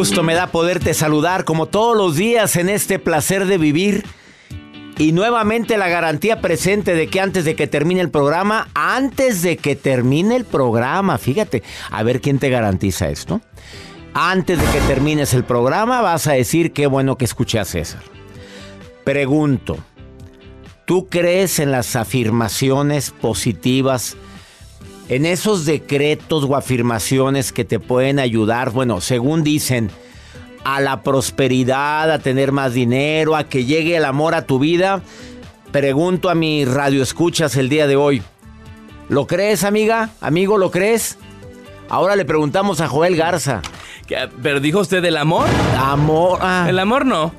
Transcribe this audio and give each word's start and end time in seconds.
Gusto 0.00 0.22
me 0.22 0.32
da 0.32 0.46
poderte 0.46 0.94
saludar 0.94 1.44
como 1.44 1.66
todos 1.66 1.94
los 1.94 2.16
días 2.16 2.56
en 2.56 2.70
este 2.70 2.98
placer 2.98 3.44
de 3.44 3.58
vivir. 3.58 4.06
Y 4.96 5.12
nuevamente 5.12 5.76
la 5.76 5.88
garantía 5.88 6.40
presente 6.40 6.94
de 6.94 7.08
que 7.08 7.20
antes 7.20 7.44
de 7.44 7.54
que 7.54 7.66
termine 7.66 8.00
el 8.00 8.08
programa, 8.08 8.68
antes 8.72 9.42
de 9.42 9.58
que 9.58 9.76
termine 9.76 10.36
el 10.36 10.46
programa, 10.46 11.18
fíjate, 11.18 11.62
a 11.90 12.02
ver 12.02 12.22
quién 12.22 12.38
te 12.38 12.48
garantiza 12.48 13.10
esto. 13.10 13.42
Antes 14.14 14.58
de 14.58 14.64
que 14.72 14.80
termines 14.86 15.34
el 15.34 15.44
programa 15.44 16.00
vas 16.00 16.26
a 16.28 16.32
decir 16.32 16.72
qué 16.72 16.86
bueno 16.86 17.18
que 17.18 17.26
escuché 17.26 17.58
a 17.58 17.66
César. 17.66 18.02
Pregunto, 19.04 19.76
¿tú 20.86 21.08
crees 21.10 21.58
en 21.58 21.72
las 21.72 21.94
afirmaciones 21.94 23.10
positivas? 23.10 24.16
En 25.10 25.26
esos 25.26 25.64
decretos 25.64 26.44
o 26.44 26.54
afirmaciones 26.54 27.52
que 27.52 27.64
te 27.64 27.80
pueden 27.80 28.20
ayudar, 28.20 28.70
bueno, 28.70 29.00
según 29.00 29.42
dicen, 29.42 29.90
a 30.62 30.80
la 30.80 31.02
prosperidad, 31.02 32.12
a 32.12 32.20
tener 32.20 32.52
más 32.52 32.74
dinero, 32.74 33.34
a 33.34 33.42
que 33.42 33.64
llegue 33.64 33.96
el 33.96 34.04
amor 34.04 34.36
a 34.36 34.46
tu 34.46 34.60
vida. 34.60 35.02
Pregunto 35.72 36.30
a 36.30 36.36
mi 36.36 36.64
radio 36.64 37.02
escuchas 37.02 37.56
el 37.56 37.68
día 37.68 37.88
de 37.88 37.96
hoy. 37.96 38.22
¿Lo 39.08 39.26
crees, 39.26 39.64
amiga? 39.64 40.10
Amigo, 40.20 40.58
¿lo 40.58 40.70
crees? 40.70 41.18
Ahora 41.88 42.14
le 42.14 42.24
preguntamos 42.24 42.80
a 42.80 42.86
Joel 42.86 43.16
Garza. 43.16 43.62
¿Pero 44.40 44.60
dijo 44.60 44.78
usted 44.78 45.02
del 45.02 45.16
amor? 45.16 45.48
Amor. 45.76 46.38
ah. 46.40 46.66
El 46.68 46.78
amor 46.78 47.04
no. 47.04 47.32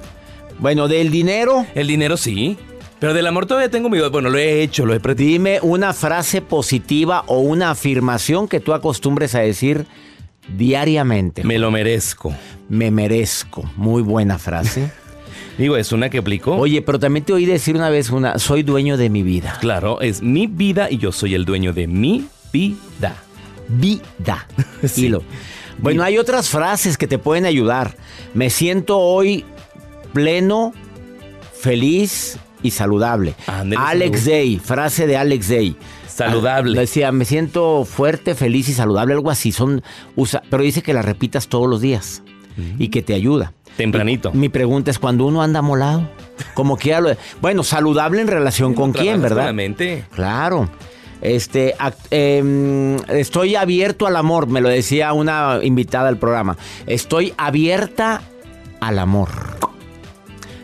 Bueno, 0.60 0.90
del 0.90 1.10
dinero. 1.10 1.66
El 1.74 1.88
dinero 1.88 2.18
sí. 2.18 2.58
Pero 3.02 3.16
del 3.16 3.26
amor 3.26 3.48
todavía 3.48 3.72
tengo 3.72 3.90
mi 3.90 3.98
duda. 3.98 4.10
Bueno, 4.10 4.30
lo 4.30 4.38
he 4.38 4.62
hecho, 4.62 4.86
lo 4.86 4.94
he 4.94 5.00
practicado. 5.00 5.32
Dime 5.32 5.60
una 5.64 5.92
frase 5.92 6.40
positiva 6.40 7.24
o 7.26 7.40
una 7.40 7.72
afirmación 7.72 8.48
que 8.48 8.60
tú 8.60 8.76
acostumbres 8.76 9.34
a 9.34 9.40
decir 9.40 9.88
diariamente. 10.56 11.44
Me 11.44 11.58
lo 11.58 11.72
merezco. 11.72 12.32
Me 12.70 12.92
merezco. 12.92 13.68
Muy 13.76 14.04
buena 14.04 14.38
frase. 14.38 14.92
Digo, 15.58 15.78
es 15.78 15.92
una 15.92 16.12
que 16.12 16.20
aplico. 16.20 16.56
Oye, 16.56 16.84
pero 16.84 17.00
también 17.00 17.26
te 17.26 17.34
oí 17.34 17.48
decir 17.48 17.76
una 17.76 17.90
vez 17.90 18.12
una, 18.12 18.38
soy 18.38 18.62
dueño 18.62 18.98
de 18.98 19.10
mi 19.10 19.24
vida. 19.24 19.58
Claro, 19.60 20.00
es 20.02 20.22
mi 20.22 20.46
vida 20.46 20.92
y 20.92 21.00
yo 21.00 21.12
soy 21.12 21.34
el 21.34 21.44
dueño 21.44 21.74
de 21.74 21.88
mi 21.88 22.28
vida. 22.54 23.16
Vida. 23.68 24.48
Sí. 24.88 25.08
Hilo. 25.08 25.24
Bueno, 25.80 26.04
hay 26.04 26.20
otras 26.20 26.50
frases 26.50 27.00
que 27.00 27.08
te 27.08 27.18
pueden 27.18 27.48
ayudar. 27.48 27.96
Me 28.36 28.52
siento 28.52 29.00
hoy 29.00 29.44
pleno, 30.14 30.72
feliz 31.52 32.38
y 32.64 32.72
saludable. 32.72 33.36
Alex 33.48 34.22
salud. 34.22 34.32
Day, 34.32 34.60
frase 34.60 35.08
de 35.08 35.18
Alex 35.18 35.50
Day. 35.50 35.76
Saludable. 36.08 36.78
Ah, 36.78 36.82
Decía, 36.82 37.12
me 37.12 37.26
siento 37.26 37.86
fuerte, 37.86 38.36
feliz 38.36 38.70
y 38.70 38.74
saludable, 38.74 39.14
algo 39.14 39.32
así. 39.32 39.52
Son, 39.52 39.82
usa, 40.16 40.44
pero 40.50 40.64
dice 40.64 40.82
que 40.82 40.94
la 40.94 41.02
repitas 41.02 41.48
todos 41.48 41.70
los 41.70 41.82
días 41.82 42.24
y 42.78 42.90
que 42.90 43.02
te 43.02 43.14
ayuda. 43.14 43.54
Tempranito. 43.78 44.32
Mi 44.34 44.50
pregunta 44.50 44.92
es, 44.92 45.00
cuando 45.00 45.26
uno 45.26 45.42
anda 45.42 45.62
molado, 45.62 46.08
como 46.54 46.78
que 46.78 46.90
ya 46.90 47.02
lo... 47.02 47.12
Bueno, 47.42 47.64
saludable 47.64 48.22
en 48.22 48.28
relación 48.28 48.74
con 48.74 48.92
quién, 48.92 49.22
¿verdad? 49.22 49.38
con 49.38 49.46
la 49.46 49.54
mente. 49.54 50.04
Claro. 50.14 50.70
Este, 51.22 51.76
em, 52.10 52.98
estoy 53.10 53.56
abierto 53.56 54.08
al 54.08 54.16
amor, 54.16 54.48
me 54.48 54.60
lo 54.60 54.70
decía 54.70 55.14
una 55.14 55.60
invitada 55.62 56.10
al 56.10 56.18
programa. 56.18 56.58
Estoy 56.88 57.34
abierta 57.38 58.22
al 58.80 59.00
amor. 59.00 59.30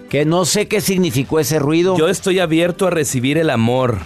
Que 0.09 0.25
no 0.25 0.45
sé 0.45 0.67
qué 0.67 0.79
significó 0.81 1.39
ese 1.39 1.59
ruido. 1.59 1.97
Yo 1.97 2.07
estoy 2.07 2.39
abierto 2.39 2.87
a 2.87 2.89
recibir 2.89 3.37
el 3.37 3.49
amor. 3.49 3.99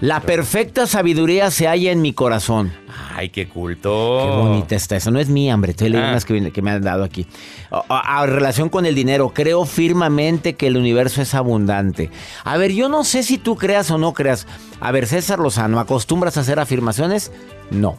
La 0.00 0.20
perfecta 0.20 0.86
sabiduría 0.88 1.50
se 1.52 1.66
halla 1.68 1.92
en 1.92 2.02
mi 2.02 2.12
corazón. 2.12 2.72
Ay, 3.14 3.28
qué 3.28 3.48
culto. 3.48 4.20
Qué 4.24 4.30
bonita 4.36 4.74
está. 4.74 4.96
Eso 4.96 5.10
no 5.12 5.20
es 5.20 5.28
mía, 5.28 5.54
hombre. 5.54 5.70
Estoy 5.70 5.90
leyendo. 5.90 6.08
Ah. 6.08 6.12
unas 6.12 6.24
que, 6.24 6.62
me 6.62 6.70
han 6.72 6.82
dado 6.82 7.04
aquí. 7.04 7.26
A, 7.70 7.84
a- 7.88 8.20
a 8.22 8.26
relación 8.26 8.68
con 8.68 8.84
el 8.84 8.94
dinero, 8.96 9.30
creo 9.32 9.64
firmemente 9.64 10.54
que 10.54 10.66
el 10.66 10.76
universo 10.76 11.22
es 11.22 11.34
abundante. 11.34 12.10
A 12.42 12.56
ver, 12.56 12.72
yo 12.72 12.88
no 12.88 13.04
sé 13.04 13.22
si 13.22 13.38
tú 13.38 13.54
creas 13.56 13.90
o 13.92 13.98
no 13.98 14.12
creas. 14.12 14.46
A 14.80 14.90
ver, 14.90 15.06
César 15.06 15.38
Lozano, 15.38 15.78
¿acostumbras 15.78 16.36
a 16.36 16.40
hacer 16.40 16.58
afirmaciones? 16.58 17.30
No. 17.70 17.96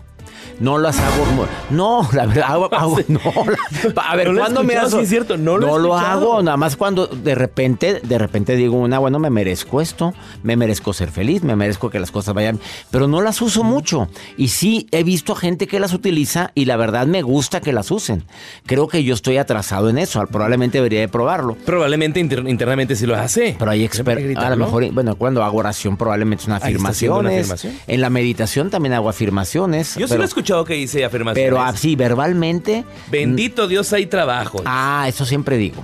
No 0.59 0.77
las 0.77 0.97
hago. 0.99 1.47
No, 1.69 2.07
la 2.13 2.25
verdad, 2.25 2.45
hago- 2.47 2.69
hago- 2.73 2.99
no, 3.07 3.19
la- 3.25 4.01
a 4.01 4.15
ver, 4.15 4.29
No 4.31 4.39
¿cuándo 4.39 4.63
me 4.63 4.75
hago? 4.75 4.89
sí 4.89 4.99
es 4.99 5.09
cierto, 5.09 5.37
no 5.37 5.57
lo 5.57 5.77
he 5.77 5.79
lo 5.81 5.97
hago, 5.97 6.41
nada 6.43 6.57
más 6.57 6.75
cuando 6.75 7.07
de 7.07 7.35
repente, 7.35 7.99
de 8.03 8.17
repente 8.17 8.55
digo 8.55 8.77
una, 8.77 8.99
bueno, 8.99 9.19
me 9.19 9.29
merezco 9.29 9.81
esto, 9.81 10.13
me 10.43 10.55
merezco 10.55 10.93
ser 10.93 11.09
feliz, 11.11 11.43
me 11.43 11.55
merezco 11.55 11.89
que 11.89 11.99
las 11.99 12.11
cosas 12.11 12.33
vayan, 12.33 12.59
pero 12.91 13.07
no 13.07 13.21
las 13.21 13.41
uso 13.41 13.63
mucho. 13.63 14.07
Y 14.37 14.49
sí, 14.49 14.87
he 14.91 15.03
visto 15.03 15.33
a 15.33 15.35
gente 15.35 15.67
que 15.67 15.79
las 15.79 15.93
utiliza 15.93 16.51
y 16.55 16.65
la 16.65 16.77
verdad 16.77 17.07
me 17.07 17.21
gusta 17.21 17.59
que 17.61 17.73
las 17.73 17.91
usen. 17.91 18.23
Creo 18.65 18.87
que 18.87 19.03
yo 19.03 19.13
estoy 19.13 19.37
atrasado 19.37 19.89
en 19.89 19.97
eso, 19.97 20.25
probablemente 20.27 20.77
debería 20.77 21.01
de 21.01 21.07
probarlo. 21.07 21.55
Probablemente 21.65 22.19
inter- 22.19 22.47
internamente 22.47 22.95
sí 22.95 23.05
lo 23.05 23.15
hace. 23.15 23.55
Pero 23.57 23.71
hay 23.71 23.83
expertos. 23.83 24.43
A 24.43 24.49
lo 24.49 24.57
mejor, 24.57 24.91
bueno, 24.91 25.15
cuando 25.15 25.43
hago 25.43 25.57
oración 25.57 25.97
probablemente 25.97 26.43
haciendo 26.43 26.55
una 26.57 26.65
afirmaciones. 26.67 27.39
afirmación. 27.51 27.73
En 27.87 28.01
la 28.01 28.09
meditación 28.09 28.69
también 28.69 28.93
hago 28.93 29.09
afirmaciones. 29.09 29.95
Yo 29.95 30.07
sí 30.07 30.13
he 30.13 30.17
escuchado 30.33 30.65
que 30.65 30.73
dice 30.73 31.05
afirmaciones. 31.05 31.49
Pero 31.49 31.61
así, 31.61 31.95
verbalmente. 31.95 32.83
Bendito 33.09 33.67
Dios, 33.67 33.93
hay 33.93 34.07
trabajo. 34.07 34.61
Ah, 34.65 35.05
eso 35.07 35.25
siempre 35.25 35.57
digo. 35.57 35.83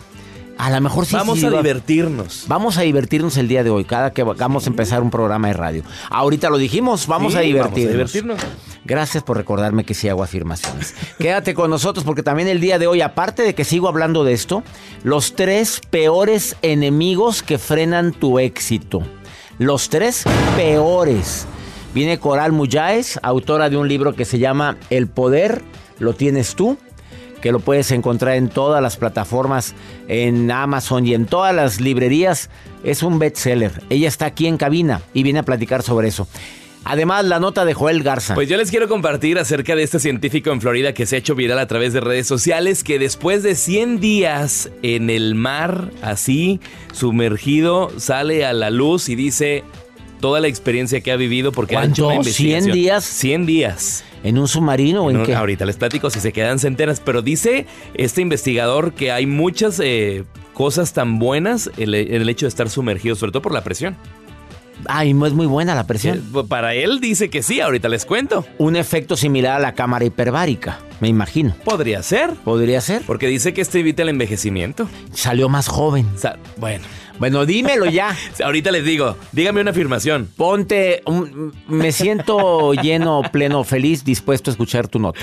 A 0.58 0.70
lo 0.70 0.82
mejor 0.82 1.06
sí. 1.06 1.16
Vamos 1.16 1.40
sí, 1.40 1.46
a 1.46 1.52
divertirnos. 1.52 2.44
Vamos 2.48 2.78
a 2.78 2.82
divertirnos 2.82 3.38
el 3.38 3.48
día 3.48 3.64
de 3.64 3.70
hoy, 3.70 3.86
cada 3.86 4.12
que 4.12 4.24
vamos 4.24 4.68
a 4.68 4.70
empezar 4.70 5.02
un 5.02 5.10
programa 5.10 5.48
de 5.48 5.54
radio. 5.54 5.84
Ahorita 6.10 6.50
lo 6.50 6.58
dijimos, 6.58 7.08
vamos 7.08 7.32
Sí, 7.32 7.40
a 7.40 7.42
divertirnos. 7.42 7.74
Vamos 7.76 7.88
a 7.88 7.92
divertirnos. 7.92 8.40
Gracias 8.84 9.24
por 9.24 9.38
recordarme 9.38 9.86
que 9.86 9.94
sí 9.94 10.10
hago 10.10 10.22
afirmaciones. 10.22 10.96
Quédate 11.18 11.54
con 11.54 11.70
nosotros 11.70 12.04
porque 12.04 12.24
también 12.24 12.50
el 12.50 12.60
día 12.60 12.78
de 12.78 12.88
hoy, 12.88 13.00
aparte 13.02 13.44
de 13.44 13.56
que 13.56 13.64
sigo 13.64 13.88
hablando 13.88 14.26
de 14.26 14.34
esto, 14.34 14.64
los 15.04 15.34
tres 15.34 15.80
peores 15.92 16.58
enemigos 16.62 17.42
que 17.42 17.58
frenan 17.58 18.12
tu 18.12 18.38
éxito. 18.40 19.02
Los 19.60 19.90
tres 19.90 20.26
peores. 20.58 21.48
Viene 21.94 22.20
Coral 22.20 22.52
Muyáez, 22.52 23.20
autora 23.24 23.70
de 23.70 23.78
un 23.78 23.88
libro 23.88 24.14
que 24.14 24.26
se 24.26 24.40
llama 24.40 24.78
El 24.90 25.08
Poder, 25.08 25.62
lo 25.98 26.14
tienes 26.14 26.56
tú 26.56 26.78
que 27.42 27.52
lo 27.52 27.60
puedes 27.60 27.92
encontrar 27.92 28.36
en 28.36 28.50
todas 28.50 28.82
las 28.82 28.98
plataformas, 28.98 29.74
en 30.08 30.52
Amazon 30.52 31.06
y 31.06 31.14
en 31.14 31.26
todas 31.26 31.56
las 31.56 31.80
librerías. 31.80 32.50
Es 32.84 33.04
un 33.04 33.20
bestseller. 33.20 33.82
Ella 33.90 34.08
está 34.08 34.26
aquí 34.26 34.48
en 34.48 34.58
cabina 34.58 35.02
y 35.14 35.24
viene 35.24 35.40
a 35.40 35.44
platicar 35.44 35.84
sobre 35.84 36.10
eso. 36.10 36.28
Además, 36.86 37.26
la 37.26 37.40
nota 37.40 37.66
de 37.66 37.74
Joel 37.74 38.04
Garza. 38.04 38.36
Pues 38.36 38.48
yo 38.48 38.58
les 38.58 38.72
quiero 38.72 38.88
compartir 38.88 39.38
acerca 39.38 39.76
de 39.76 39.84
este 39.84 40.00
científico 40.00 40.52
en 40.52 40.62
Florida 40.62 40.94
que 40.94 41.06
se 41.06 41.16
ha 41.16 41.20
hecho 41.20 41.36
viral 41.36 41.60
a 41.60 41.68
través 41.68 41.94
de 41.94 42.00
redes 42.00 42.26
sociales 42.26 42.84
que 42.84 42.98
después 42.98 43.44
de 43.44 43.56
100 43.56 44.00
días 44.00 44.72
en 44.82 45.10
el 45.10 45.36
mar, 45.36 45.92
así, 46.02 46.62
sumergido, 46.94 47.92
sale 47.98 48.46
a 48.46 48.54
la 48.54 48.70
luz 48.70 49.10
y 49.10 49.16
dice 49.16 49.64
toda 50.20 50.40
la 50.40 50.48
experiencia 50.48 51.02
que 51.02 51.12
ha 51.12 51.16
vivido 51.16 51.52
porque 51.52 51.76
ha 51.78 51.84
hecho 51.86 52.08
una 52.08 52.16
¿Cuánto? 52.16 52.30
¿100 52.30 52.42
investigación. 52.44 52.72
días? 52.74 53.04
100 53.06 53.46
días. 53.46 54.04
¿En 54.24 54.38
un 54.38 54.48
submarino 54.48 55.06
o 55.06 55.10
en 55.12 55.18
No, 55.18 55.24
qué? 55.24 55.34
Ahorita 55.34 55.66
les 55.66 55.78
platico 55.78 56.10
si 56.10 56.20
se 56.20 56.34
quedan 56.34 56.60
centenas, 56.60 57.00
pero 57.00 57.22
dice 57.22 57.66
este 57.94 58.22
investigador 58.22 58.94
que 58.94 59.12
hay 59.12 59.26
muchas 59.26 59.80
eh, 59.82 60.26
cosas 60.54 60.92
tan 60.94 61.20
buenas 61.20 61.70
en 61.78 61.84
el, 61.90 61.96
el 61.96 62.28
hecho 62.30 62.46
de 62.46 62.50
estar 62.50 62.70
sumergido, 62.70 63.16
sobre 63.16 63.32
todo 63.32 63.42
por 63.42 63.54
la 63.54 63.64
presión. 63.64 63.96
Ay, 64.86 65.14
no 65.14 65.26
es 65.26 65.34
muy 65.34 65.46
buena 65.46 65.76
la 65.76 65.86
presión. 65.88 66.20
Eh, 66.34 66.44
Para 66.48 66.74
él 66.74 67.00
dice 67.02 67.30
que 67.30 67.44
sí, 67.44 67.60
ahorita 67.60 67.90
les 67.90 68.06
cuento. 68.06 68.46
Un 68.60 68.78
efecto 68.78 69.18
similar 69.18 69.56
a 69.58 69.60
la 69.60 69.74
cámara 69.74 70.06
hiperbárica, 70.06 70.80
me 71.02 71.10
imagino. 71.10 71.54
Podría 71.66 72.02
ser, 72.02 72.30
Podría 72.46 72.80
ser. 72.80 73.02
porque 73.06 73.28
dice 73.28 73.54
que 73.54 73.60
esto 73.60 73.78
evita 73.78 74.04
el 74.04 74.10
envejecimiento. 74.10 74.88
Salió 75.14 75.50
más 75.50 75.68
joven. 75.68 76.08
Bueno, 76.58 76.86
Bueno, 77.20 77.46
dímelo 77.46 77.86
ya. 77.86 78.16
ahorita 78.44 78.72
les 78.72 78.84
digo, 78.86 79.16
dígame 79.32 79.62
una 79.62 79.72
afirmación. 79.72 80.30
Ponte, 80.38 81.02
un- 81.06 81.54
me 81.68 81.92
siento 81.92 82.74
lleno, 82.74 83.22
pleno, 83.32 83.64
feliz, 83.64 84.04
dispuesto 84.04 84.50
a 84.50 84.54
escuchar 84.54 84.88
tu 84.88 85.00
nota. 85.00 85.20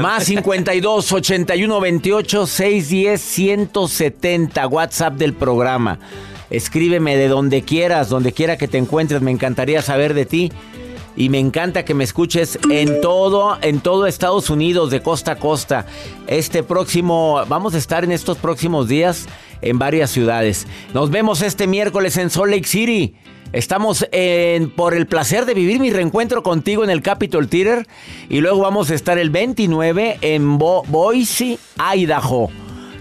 Más 0.00 0.24
52 0.24 1.12
81 1.12 1.80
28 1.80 2.46
610 2.46 3.20
170, 3.20 4.66
WhatsApp 4.66 5.14
del 5.14 5.32
programa. 5.32 5.98
Escríbeme 6.50 7.16
de 7.16 7.28
donde 7.28 7.62
quieras, 7.62 8.08
donde 8.08 8.32
quiera 8.32 8.56
que 8.58 8.68
te 8.68 8.76
encuentres, 8.78 9.22
me 9.22 9.30
encantaría 9.30 9.82
saber 9.82 10.14
de 10.14 10.26
ti. 10.26 10.52
Y 11.16 11.28
me 11.28 11.38
encanta 11.38 11.84
que 11.84 11.92
me 11.92 12.04
escuches 12.04 12.58
en 12.70 13.00
todo, 13.00 13.58
en 13.62 13.80
todo 13.80 14.06
Estados 14.06 14.48
Unidos, 14.48 14.90
de 14.90 15.02
costa 15.02 15.32
a 15.32 15.36
costa. 15.36 15.84
Este 16.28 16.62
próximo, 16.62 17.42
vamos 17.48 17.74
a 17.74 17.78
estar 17.78 18.04
en 18.04 18.12
estos 18.12 18.38
próximos 18.38 18.88
días 18.88 19.26
en 19.62 19.78
varias 19.78 20.10
ciudades. 20.10 20.66
Nos 20.94 21.10
vemos 21.10 21.42
este 21.42 21.66
miércoles 21.66 22.16
en 22.16 22.30
Salt 22.30 22.50
Lake 22.52 22.66
City. 22.66 23.14
Estamos 23.52 24.06
en, 24.12 24.70
por 24.70 24.94
el 24.94 25.06
placer 25.06 25.44
de 25.44 25.54
vivir 25.54 25.80
mi 25.80 25.90
reencuentro 25.90 26.42
contigo 26.42 26.84
en 26.84 26.90
el 26.90 27.02
Capitol 27.02 27.48
Theater. 27.48 27.86
Y 28.28 28.40
luego 28.40 28.60
vamos 28.60 28.90
a 28.90 28.94
estar 28.94 29.18
el 29.18 29.30
29 29.30 30.18
en 30.20 30.56
Bo- 30.58 30.84
Boise, 30.86 31.58
Idaho. 31.94 32.48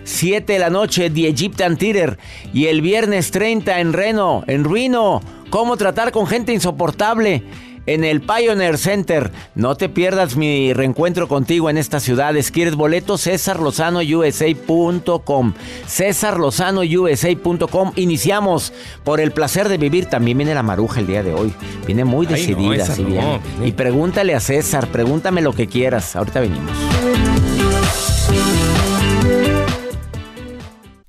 7 0.05 0.53
de 0.53 0.57
la 0.59 0.71
noche, 0.71 1.11
The 1.11 1.27
Egyptian 1.27 1.77
Theater. 1.77 2.17
Y 2.51 2.65
el 2.65 2.81
viernes 2.81 3.29
30 3.29 3.79
en 3.79 3.93
Reno, 3.93 4.43
en 4.47 4.63
Reno. 4.63 5.21
¿Cómo 5.51 5.77
tratar 5.77 6.11
con 6.11 6.25
gente 6.25 6.51
insoportable? 6.51 7.43
En 7.85 8.03
el 8.03 8.21
Pioneer 8.21 8.77
Center. 8.77 9.31
No 9.55 9.75
te 9.75 9.89
pierdas 9.89 10.35
mi 10.35 10.73
reencuentro 10.73 11.27
contigo 11.27 11.69
en 11.69 11.77
estas 11.77 12.03
ciudades. 12.03 12.51
¿Quieres 12.51 12.75
boletos? 12.75 13.21
CésarLozanoUSA.com. 13.21 15.53
CésarLozanoUSA.com. 15.87 17.91
Iniciamos 17.95 18.73
por 19.03 19.19
el 19.19 19.31
placer 19.31 19.69
de 19.69 19.77
vivir. 19.77 20.05
También 20.05 20.37
viene 20.37 20.53
la 20.53 20.63
maruja 20.63 20.99
el 20.99 21.07
día 21.07 21.23
de 21.23 21.33
hoy. 21.33 21.53
Viene 21.85 22.05
muy 22.05 22.25
Ay, 22.27 22.31
no, 22.31 22.37
decidida. 22.37 22.87
no, 22.87 22.95
viene. 23.05 23.39
Y 23.65 23.71
pregúntale 23.71 24.35
a 24.35 24.39
César, 24.39 24.87
pregúntame 24.87 25.41
lo 25.41 25.53
que 25.53 25.67
quieras. 25.67 26.15
Ahorita 26.15 26.39
venimos. 26.41 26.71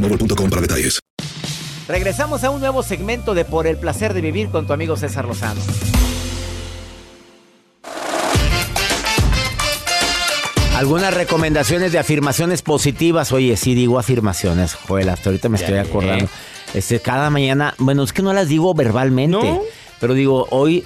boostmobile.com 0.00 0.50
para 0.50 0.62
detalles. 0.62 0.98
Regresamos 1.88 2.44
a 2.44 2.50
un 2.50 2.60
nuevo 2.60 2.82
segmento 2.82 3.34
de 3.34 3.44
Por 3.44 3.66
el 3.66 3.76
placer 3.76 4.14
de 4.14 4.20
vivir 4.20 4.48
con 4.50 4.66
tu 4.66 4.72
amigo 4.72 4.96
César 4.96 5.26
Lozano. 5.26 5.60
Algunas 10.76 11.12
recomendaciones 11.12 11.92
de 11.92 11.98
afirmaciones 11.98 12.62
positivas. 12.62 13.32
Oye, 13.32 13.56
sí 13.56 13.74
digo 13.74 13.98
afirmaciones, 13.98 14.74
Joel, 14.74 15.10
hasta 15.10 15.28
ahorita 15.28 15.48
me 15.48 15.58
Ya 15.58 15.66
estoy 15.66 15.78
acordando. 15.78 16.28
Este, 16.72 17.00
cada 17.00 17.28
mañana, 17.28 17.74
bueno, 17.78 18.02
es 18.04 18.12
que 18.12 18.22
no 18.22 18.32
las 18.32 18.48
digo 18.48 18.72
verbalmente, 18.72 19.36
¿No? 19.36 19.60
pero 19.98 20.14
digo, 20.14 20.46
hoy 20.50 20.84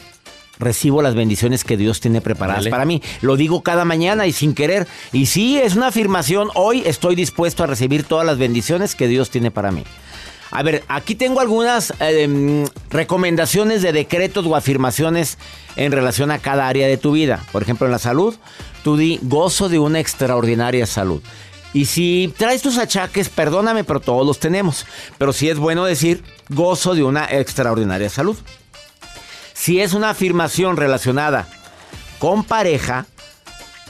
recibo 0.58 1.02
las 1.02 1.14
bendiciones 1.14 1.64
que 1.64 1.76
Dios 1.76 2.00
tiene 2.00 2.20
preparadas 2.20 2.64
Dale. 2.64 2.70
para 2.70 2.84
mí. 2.84 3.02
Lo 3.20 3.36
digo 3.36 3.62
cada 3.62 3.84
mañana 3.84 4.26
y 4.26 4.32
sin 4.32 4.54
querer. 4.54 4.86
Y 5.12 5.26
sí, 5.26 5.58
es 5.58 5.76
una 5.76 5.88
afirmación. 5.88 6.48
Hoy 6.54 6.82
estoy 6.86 7.14
dispuesto 7.14 7.64
a 7.64 7.66
recibir 7.66 8.04
todas 8.04 8.26
las 8.26 8.38
bendiciones 8.38 8.94
que 8.94 9.08
Dios 9.08 9.30
tiene 9.30 9.50
para 9.50 9.70
mí. 9.72 9.84
A 10.50 10.62
ver, 10.62 10.84
aquí 10.86 11.16
tengo 11.16 11.40
algunas 11.40 11.92
eh, 11.98 12.64
recomendaciones 12.90 13.82
de 13.82 13.92
decretos 13.92 14.46
o 14.46 14.54
afirmaciones 14.54 15.36
en 15.74 15.90
relación 15.90 16.30
a 16.30 16.38
cada 16.38 16.68
área 16.68 16.86
de 16.86 16.96
tu 16.96 17.12
vida. 17.12 17.44
Por 17.50 17.62
ejemplo, 17.62 17.86
en 17.86 17.92
la 17.92 17.98
salud, 17.98 18.36
tú 18.84 18.96
di 18.96 19.18
gozo 19.22 19.68
de 19.68 19.80
una 19.80 19.98
extraordinaria 19.98 20.86
salud. 20.86 21.20
Y 21.72 21.86
si 21.86 22.32
traes 22.38 22.62
tus 22.62 22.78
achaques, 22.78 23.28
perdóname, 23.28 23.82
pero 23.82 23.98
todos 23.98 24.24
los 24.24 24.38
tenemos. 24.38 24.86
Pero 25.18 25.32
sí 25.32 25.48
es 25.48 25.58
bueno 25.58 25.84
decir 25.84 26.22
gozo 26.48 26.94
de 26.94 27.02
una 27.02 27.24
extraordinaria 27.24 28.08
salud. 28.08 28.36
Si 29.64 29.80
es 29.80 29.94
una 29.94 30.10
afirmación 30.10 30.76
relacionada 30.76 31.48
con 32.18 32.44
pareja, 32.44 33.06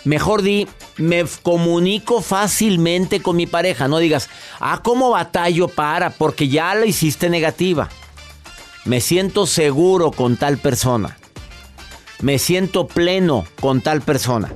mejor 0.05 0.43
di, 0.43 0.69
me 0.99 1.25
comunico 1.43 2.21
fácilmente 2.21 3.21
con 3.21 3.35
mi 3.35 3.49
pareja. 3.49 3.89
No 3.89 3.99
digas, 3.99 4.29
ah, 4.61 4.83
¿cómo 4.85 5.11
batallo 5.11 5.67
para? 5.67 6.11
Porque 6.11 6.47
ya 6.47 6.77
la 6.77 6.87
hiciste 6.87 7.29
negativa. 7.29 7.89
Me 8.85 9.01
siento 9.01 9.49
seguro 9.49 10.13
con 10.13 10.37
tal 10.37 10.59
persona. 10.59 11.19
Me 12.21 12.39
siento 12.39 12.87
pleno 12.87 13.45
con 13.61 13.81
tal 13.81 14.01
persona. 14.01 14.53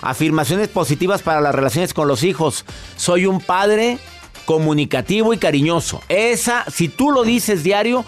Afirmaciones 0.00 0.68
positivas 0.68 1.20
para 1.20 1.42
las 1.42 1.54
relaciones 1.54 1.92
con 1.92 2.08
los 2.08 2.22
hijos. 2.22 2.64
Soy 2.96 3.26
un 3.26 3.42
padre 3.42 3.98
comunicativo 4.46 5.34
y 5.34 5.38
cariñoso. 5.38 6.02
Esa, 6.08 6.64
si 6.70 6.88
tú 6.88 7.10
lo 7.12 7.24
dices 7.24 7.62
diario, 7.62 8.04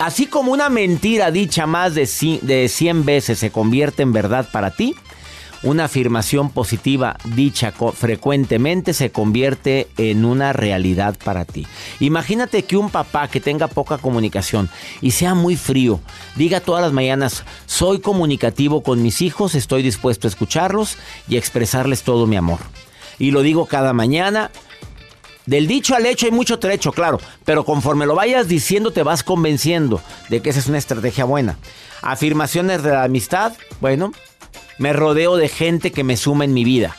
así 0.00 0.26
como 0.26 0.50
una 0.52 0.68
mentira 0.68 1.30
dicha 1.30 1.66
más 1.66 1.94
de 1.94 2.02
ci- 2.04 2.40
de 2.40 2.68
100 2.68 3.04
veces 3.04 3.38
se 3.38 3.50
convierte 3.50 4.02
en 4.02 4.12
verdad 4.12 4.48
para 4.50 4.70
ti, 4.72 4.94
una 5.62 5.84
afirmación 5.84 6.48
positiva 6.48 7.18
dicha 7.36 7.72
frecuentemente 7.94 8.94
se 8.94 9.12
convierte 9.12 9.88
en 9.98 10.24
una 10.24 10.54
realidad 10.54 11.16
para 11.22 11.44
ti. 11.44 11.66
Imagínate 12.00 12.64
que 12.64 12.78
un 12.78 12.88
papá 12.88 13.28
que 13.28 13.40
tenga 13.42 13.68
poca 13.68 13.98
comunicación 13.98 14.70
y 15.02 15.10
sea 15.10 15.34
muy 15.34 15.56
frío, 15.56 16.00
diga 16.34 16.60
todas 16.60 16.80
las 16.82 16.92
mañanas, 16.92 17.44
soy 17.66 18.00
comunicativo 18.00 18.82
con 18.82 19.02
mis 19.02 19.20
hijos, 19.20 19.54
estoy 19.54 19.82
dispuesto 19.82 20.26
a 20.26 20.30
escucharlos 20.30 20.96
y 21.28 21.36
expresarles 21.36 22.02
todo 22.04 22.26
mi 22.26 22.36
amor. 22.36 22.60
Y 23.18 23.30
lo 23.32 23.42
digo 23.42 23.66
cada 23.66 23.92
mañana. 23.92 24.50
Del 25.46 25.66
dicho 25.66 25.94
al 25.94 26.06
hecho 26.06 26.26
hay 26.26 26.32
mucho 26.32 26.58
trecho, 26.58 26.92
claro, 26.92 27.20
pero 27.44 27.64
conforme 27.64 28.06
lo 28.06 28.14
vayas 28.14 28.46
diciendo 28.48 28.92
te 28.92 29.02
vas 29.02 29.22
convenciendo 29.22 30.00
de 30.28 30.40
que 30.40 30.50
esa 30.50 30.60
es 30.60 30.66
una 30.66 30.78
estrategia 30.78 31.24
buena. 31.24 31.58
Afirmaciones 32.02 32.82
de 32.82 32.90
la 32.90 33.04
amistad, 33.04 33.52
bueno, 33.80 34.12
me 34.78 34.92
rodeo 34.92 35.36
de 35.36 35.48
gente 35.48 35.92
que 35.92 36.04
me 36.04 36.16
suma 36.16 36.44
en 36.44 36.54
mi 36.54 36.64
vida. 36.64 36.96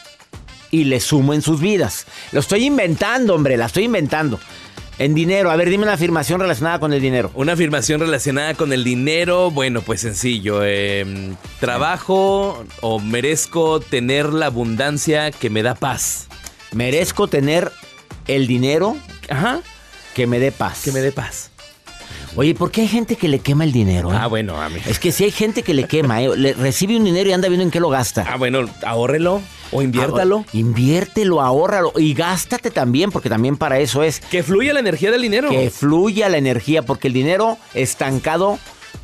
Y 0.70 0.86
le 0.86 1.00
sumo 1.00 1.34
en 1.34 1.42
sus 1.42 1.60
vidas. 1.60 2.06
Lo 2.32 2.40
estoy 2.40 2.66
inventando, 2.66 3.36
hombre, 3.36 3.58
la 3.58 3.66
estoy 3.66 3.86
inventando. 3.86 4.40
En 5.00 5.16
dinero, 5.16 5.50
a 5.50 5.56
ver, 5.56 5.70
dime 5.70 5.84
una 5.84 5.94
afirmación 5.94 6.40
relacionada 6.40 6.80
con 6.80 6.94
el 6.94 7.02
dinero. 7.02 7.32
Una 7.34 7.54
afirmación 7.54 8.00
relacionada 8.00 8.54
con 8.54 8.72
el 8.72 8.84
dinero, 8.84 9.50
bueno, 9.50 9.82
pues 9.82 10.02
sencillo. 10.02 10.64
Em, 10.64 11.36
trabajo 11.60 12.64
o 12.82 13.00
merezco 13.00 13.80
tener 13.80 14.32
la 14.32 14.46
abundancia 14.46 15.32
que 15.32 15.50
me 15.50 15.64
da 15.64 15.74
paz. 15.74 16.28
Merezco 16.72 17.28
tener 17.28 17.72
el 18.28 18.48
dinero 18.48 18.96
Ajá. 19.30 19.62
que 20.16 20.28
me 20.28 20.40
dé 20.40 20.52
paz. 20.52 20.82
Que 20.84 20.92
me 20.92 21.00
dé 21.00 21.12
paz. 21.12 21.52
Oye, 22.36 22.56
¿por 22.56 22.72
qué 22.72 22.82
hay 22.82 22.88
gente 22.88 23.18
que 23.18 23.28
le 23.28 23.40
quema 23.40 23.66
el 23.66 23.74
dinero? 23.74 24.12
Eh? 24.14 24.18
Ah, 24.18 24.28
bueno, 24.28 24.62
a 24.62 24.70
mí. 24.70 24.80
Es 24.86 25.00
que 25.00 25.12
si 25.12 25.26
hay 25.26 25.32
gente 25.32 25.64
que 25.64 25.74
le 25.74 25.86
quema, 25.86 26.22
¿eh? 26.22 26.30
le 26.38 26.54
recibe 26.54 26.96
un 26.96 27.04
dinero 27.04 27.30
y 27.30 27.34
anda 27.34 27.50
viendo 27.50 27.64
en 27.64 27.72
qué 27.72 27.82
lo 27.82 27.90
gasta. 27.90 28.26
Ah, 28.28 28.38
bueno, 28.38 28.70
ahórrelo 28.86 29.42
o 29.72 29.82
inviértalo. 29.82 30.46
Ah, 30.48 30.50
inviértelo, 30.54 31.42
ahórralo 31.42 31.92
y 31.98 32.14
gástate 32.14 32.72
también, 32.72 33.12
porque 33.12 33.30
también 33.30 33.58
para 33.58 33.80
eso 33.80 34.02
es. 34.04 34.22
Que 34.22 34.44
fluya 34.44 34.74
la 34.74 34.80
energía 34.80 35.12
del 35.12 35.22
dinero. 35.22 35.50
Que 35.50 35.70
fluya 35.70 36.30
la 36.30 36.38
energía, 36.38 36.84
porque 36.84 37.10
el 37.10 37.14
dinero 37.14 37.58
estancado, 37.74 38.60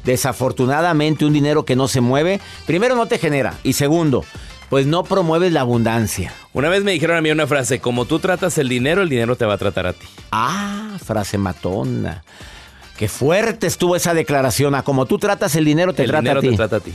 desafortunadamente, 0.06 1.26
un 1.26 1.34
dinero 1.34 1.66
que 1.66 1.76
no 1.76 1.90
se 1.90 2.00
mueve, 2.00 2.40
primero 2.66 2.96
no 2.96 3.08
te 3.08 3.18
genera 3.18 3.56
y 3.62 3.74
segundo, 3.74 4.24
pues 4.70 4.86
no 4.86 5.04
promueves 5.04 5.52
la 5.52 5.62
abundancia. 5.62 6.34
Una 6.54 6.70
vez 6.70 6.84
me 6.84 6.92
dijeron 6.92 7.18
a 7.18 7.22
mí 7.22 7.32
una 7.32 7.48
frase, 7.48 7.80
como 7.80 8.06
tú 8.06 8.20
tratas 8.20 8.58
el 8.58 8.70
dinero, 8.70 9.02
el 9.02 9.10
dinero 9.10 9.36
te 9.36 9.46
va 9.46 9.54
a 9.54 9.58
tratar 9.58 9.88
a 9.88 9.94
ti. 9.94 10.08
Ah, 10.32 10.98
frase 11.04 11.38
matona. 11.38 12.24
Qué 12.98 13.08
fuerte 13.08 13.68
estuvo 13.68 13.96
esa 13.96 14.14
declaración. 14.14 14.76
A 14.76 14.82
como 14.82 15.06
tú 15.06 15.20
tratas 15.20 15.56
el 15.56 15.66
dinero, 15.66 15.94
te, 15.94 16.06
trata, 16.06 16.32
a 16.32 16.42
ti. 16.42 16.50
te 16.50 16.56
trata 16.56 16.76
a 16.78 16.80
ti. 16.80 16.94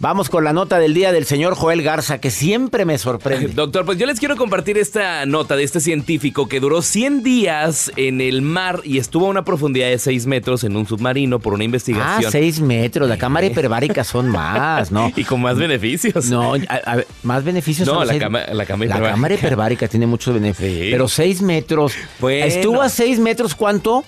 Vamos 0.00 0.28
con 0.28 0.42
la 0.42 0.52
nota 0.52 0.80
del 0.80 0.92
día 0.92 1.12
del 1.12 1.24
señor 1.24 1.54
Joel 1.54 1.82
Garza, 1.82 2.18
que 2.18 2.30
siempre 2.30 2.84
me 2.84 2.98
sorprende. 2.98 3.48
Doctor, 3.54 3.84
pues 3.84 3.96
yo 3.96 4.06
les 4.06 4.18
quiero 4.18 4.36
compartir 4.36 4.76
esta 4.76 5.24
nota 5.24 5.54
de 5.54 5.62
este 5.62 5.78
científico 5.78 6.48
que 6.48 6.58
duró 6.58 6.82
100 6.82 7.22
días 7.22 7.92
en 7.96 8.20
el 8.20 8.42
mar 8.42 8.80
y 8.82 8.98
estuvo 8.98 9.26
a 9.26 9.30
una 9.30 9.44
profundidad 9.44 9.88
de 9.88 9.98
6 9.98 10.26
metros 10.26 10.64
en 10.64 10.76
un 10.76 10.86
submarino 10.86 11.38
por 11.38 11.54
una 11.54 11.62
investigación. 11.62 12.26
Ah, 12.26 12.30
6 12.30 12.60
metros. 12.60 13.08
La 13.08 13.18
cámara 13.18 13.46
hiperbárica 13.46 14.02
son 14.02 14.28
más, 14.28 14.90
¿no? 14.90 15.12
y 15.16 15.24
con 15.24 15.40
más 15.40 15.56
beneficios. 15.56 16.26
No, 16.26 16.54
más 17.22 17.44
beneficios. 17.44 17.86
No, 17.86 17.94
son 17.94 18.06
la, 18.06 18.12
seis... 18.12 18.22
cama, 18.22 18.40
la, 18.52 18.66
cámara 18.66 18.98
la 18.98 19.10
cámara 19.10 19.34
hiperbárica 19.34 19.86
tiene 19.86 20.06
muchos 20.06 20.34
beneficios. 20.34 20.84
Sí. 20.84 20.88
Pero 20.90 21.06
6 21.06 21.42
metros. 21.42 21.92
Bueno. 22.18 22.46
¿Estuvo 22.46 22.82
a 22.82 22.88
6 22.88 23.20
metros 23.20 23.54
cuánto? 23.54 24.04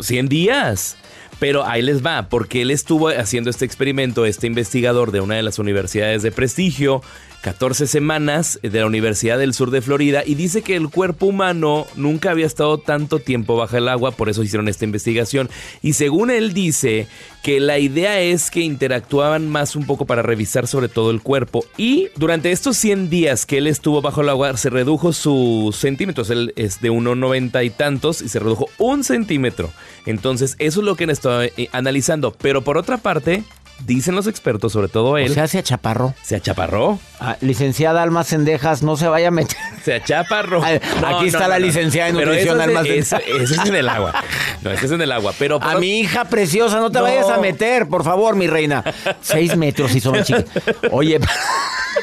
100 0.00 0.28
días. 0.28 0.96
Pero 1.38 1.64
ahí 1.64 1.82
les 1.82 2.04
va, 2.04 2.28
porque 2.28 2.62
él 2.62 2.70
estuvo 2.70 3.08
haciendo 3.08 3.50
este 3.50 3.64
experimento, 3.64 4.26
este 4.26 4.46
investigador 4.46 5.12
de 5.12 5.20
una 5.20 5.36
de 5.36 5.42
las 5.42 5.58
universidades 5.58 6.22
de 6.22 6.32
prestigio, 6.32 7.02
14 7.42 7.86
semanas 7.86 8.58
de 8.62 8.80
la 8.80 8.86
Universidad 8.86 9.38
del 9.38 9.54
Sur 9.54 9.70
de 9.70 9.80
Florida, 9.80 10.22
y 10.26 10.34
dice 10.34 10.62
que 10.62 10.76
el 10.76 10.88
cuerpo 10.88 11.26
humano 11.26 11.86
nunca 11.96 12.30
había 12.30 12.46
estado 12.46 12.78
tanto 12.78 13.18
tiempo 13.18 13.56
bajo 13.56 13.76
el 13.76 13.88
agua, 13.88 14.10
por 14.10 14.28
eso 14.28 14.42
hicieron 14.42 14.68
esta 14.68 14.84
investigación. 14.84 15.48
Y 15.82 15.92
según 15.92 16.30
él 16.30 16.52
dice 16.52 17.06
que 17.42 17.60
la 17.60 17.78
idea 17.78 18.20
es 18.20 18.50
que 18.50 18.60
interactuaban 18.60 19.48
más 19.48 19.76
un 19.76 19.86
poco 19.86 20.04
para 20.04 20.22
revisar 20.22 20.66
sobre 20.66 20.88
todo 20.88 21.10
el 21.10 21.22
cuerpo. 21.22 21.64
Y 21.76 22.08
durante 22.16 22.50
estos 22.52 22.76
100 22.76 23.08
días 23.08 23.46
que 23.46 23.58
él 23.58 23.66
estuvo 23.66 24.02
bajo 24.02 24.22
el 24.22 24.28
agua, 24.28 24.56
se 24.56 24.70
redujo 24.70 25.12
sus 25.12 25.76
centímetros. 25.76 26.30
Él 26.30 26.52
es 26.56 26.80
de 26.80 26.90
1,90 26.90 27.64
y 27.64 27.70
tantos 27.70 28.22
y 28.22 28.28
se 28.28 28.40
redujo 28.40 28.66
un 28.78 29.04
centímetro. 29.04 29.70
Entonces, 30.06 30.56
eso 30.58 30.80
es 30.80 30.84
lo 30.84 30.96
que 30.96 31.04
han 31.04 31.10
estado 31.10 31.42
analizando. 31.72 32.32
Pero 32.32 32.62
por 32.62 32.76
otra 32.76 32.98
parte, 32.98 33.44
dicen 33.84 34.14
los 34.14 34.26
expertos, 34.26 34.72
sobre 34.72 34.88
todo 34.88 35.18
él. 35.18 35.30
O 35.30 35.34
sea, 35.34 35.48
se 35.48 35.58
achaparró. 35.58 36.14
Se 36.22 36.36
achaparró. 36.36 36.98
Ah, 37.20 37.36
licenciada 37.40 38.02
Alma 38.02 38.24
Sendejas, 38.24 38.82
no 38.82 38.96
se 38.96 39.08
vaya 39.08 39.28
a 39.28 39.30
meter. 39.30 39.56
Se 39.84 39.94
achaparró. 39.94 40.62
Aquí 40.62 40.80
no, 41.00 41.22
está 41.22 41.42
no, 41.42 41.48
la 41.48 41.58
licenciada 41.58 42.10
en 42.10 42.16
nutrición 42.16 42.60
Alma 42.60 42.82
Sendejas. 42.82 43.22
Eso, 43.26 43.54
es 43.54 43.68
en 43.68 43.74
el 43.74 43.88
agua. 43.88 44.22
No, 44.62 44.70
eso 44.70 44.86
es 44.86 44.92
en 44.92 45.00
el 45.00 45.10
agua. 45.12 45.32
Pero 45.38 45.62
A 45.62 45.78
mi 45.78 46.00
hija 46.00 46.26
preciosa, 46.26 46.78
no 46.78 46.90
te 46.90 47.00
vayas 47.00 47.28
a 47.28 47.38
meter, 47.38 47.88
por 47.88 48.04
favor, 48.04 48.36
mi 48.36 48.46
reina. 48.46 48.84
Seis 49.22 49.56
metros 49.56 49.94
y 49.94 50.00
son 50.00 50.22
chicas. 50.22 50.44
Oye. 50.90 51.18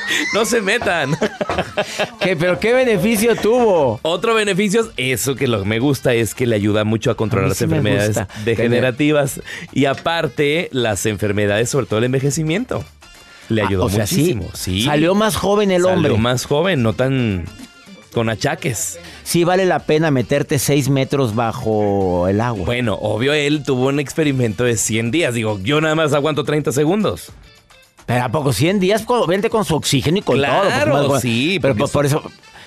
no 0.34 0.46
se 0.46 0.62
metan. 0.62 1.18
¿Qué, 2.20 2.36
¿Pero 2.36 2.60
qué 2.60 2.74
beneficio 2.74 3.36
tuvo? 3.36 4.00
Otro 4.02 4.36
beneficio, 4.36 4.92
eso 4.98 5.36
que 5.36 5.48
lo 5.48 5.60
que 5.60 5.66
me 5.68 5.80
gusta 5.80 6.14
es 6.14 6.36
que 6.36 6.46
le 6.46 6.56
ayuda 6.56 6.84
mucho 6.84 7.12
a 7.12 7.16
controlar 7.16 7.46
a 7.46 7.50
las 7.50 7.62
enfermedades 7.62 8.20
degenerativas. 8.44 9.42
Y 9.74 9.86
aparte, 9.86 10.70
las 10.72 11.06
enfermedades, 11.06 11.65
sobre 11.70 11.86
todo 11.86 12.00
el 12.00 12.06
envejecimiento. 12.06 12.84
Le 13.50 13.62
ayudó 13.62 13.84
ah, 13.84 13.86
o 13.86 13.90
sea, 13.90 14.00
muchísimo. 14.02 14.50
Sí, 14.54 14.82
sí. 14.82 14.86
Salió 14.86 15.14
más 15.16 15.36
joven 15.36 15.72
el 15.72 15.84
Salió 15.84 15.96
hombre. 15.96 16.10
Salió 16.12 16.22
más 16.22 16.46
joven, 16.46 16.84
no 16.84 16.94
tan 16.94 17.46
con 18.16 18.30
achaques. 18.30 18.98
Sí 19.24 19.44
vale 19.44 19.66
la 19.66 19.80
pena 19.80 20.10
meterte 20.10 20.58
6 20.58 20.90
metros 20.90 21.36
bajo 21.36 22.28
el 22.30 22.40
agua. 22.40 22.66
Bueno, 22.66 22.96
obvio, 22.96 23.34
él 23.34 23.64
tuvo 23.64 23.88
un 23.88 24.00
experimento 24.00 24.64
de 24.64 24.78
100 24.78 25.12
días. 25.12 25.34
Digo, 25.34 25.60
yo 25.62 25.82
nada 25.82 25.96
más 25.96 26.14
aguanto 26.14 26.46
30 26.46 26.72
segundos. 26.72 27.34
Pero 28.06 28.24
a 28.24 28.30
poco 28.30 28.54
100 28.54 28.80
días, 28.80 29.06
vente 29.28 29.50
con 29.50 29.66
su 29.66 29.76
oxígeno 29.76 30.20
y 30.20 30.22
con 30.22 30.38
claro, 30.38 30.92
todo. 30.92 31.08
Pues, 31.10 31.24
sí. 31.24 31.60
Pero 31.62 31.76
por, 31.76 31.92
por, 31.92 32.06
eso, 32.06 32.24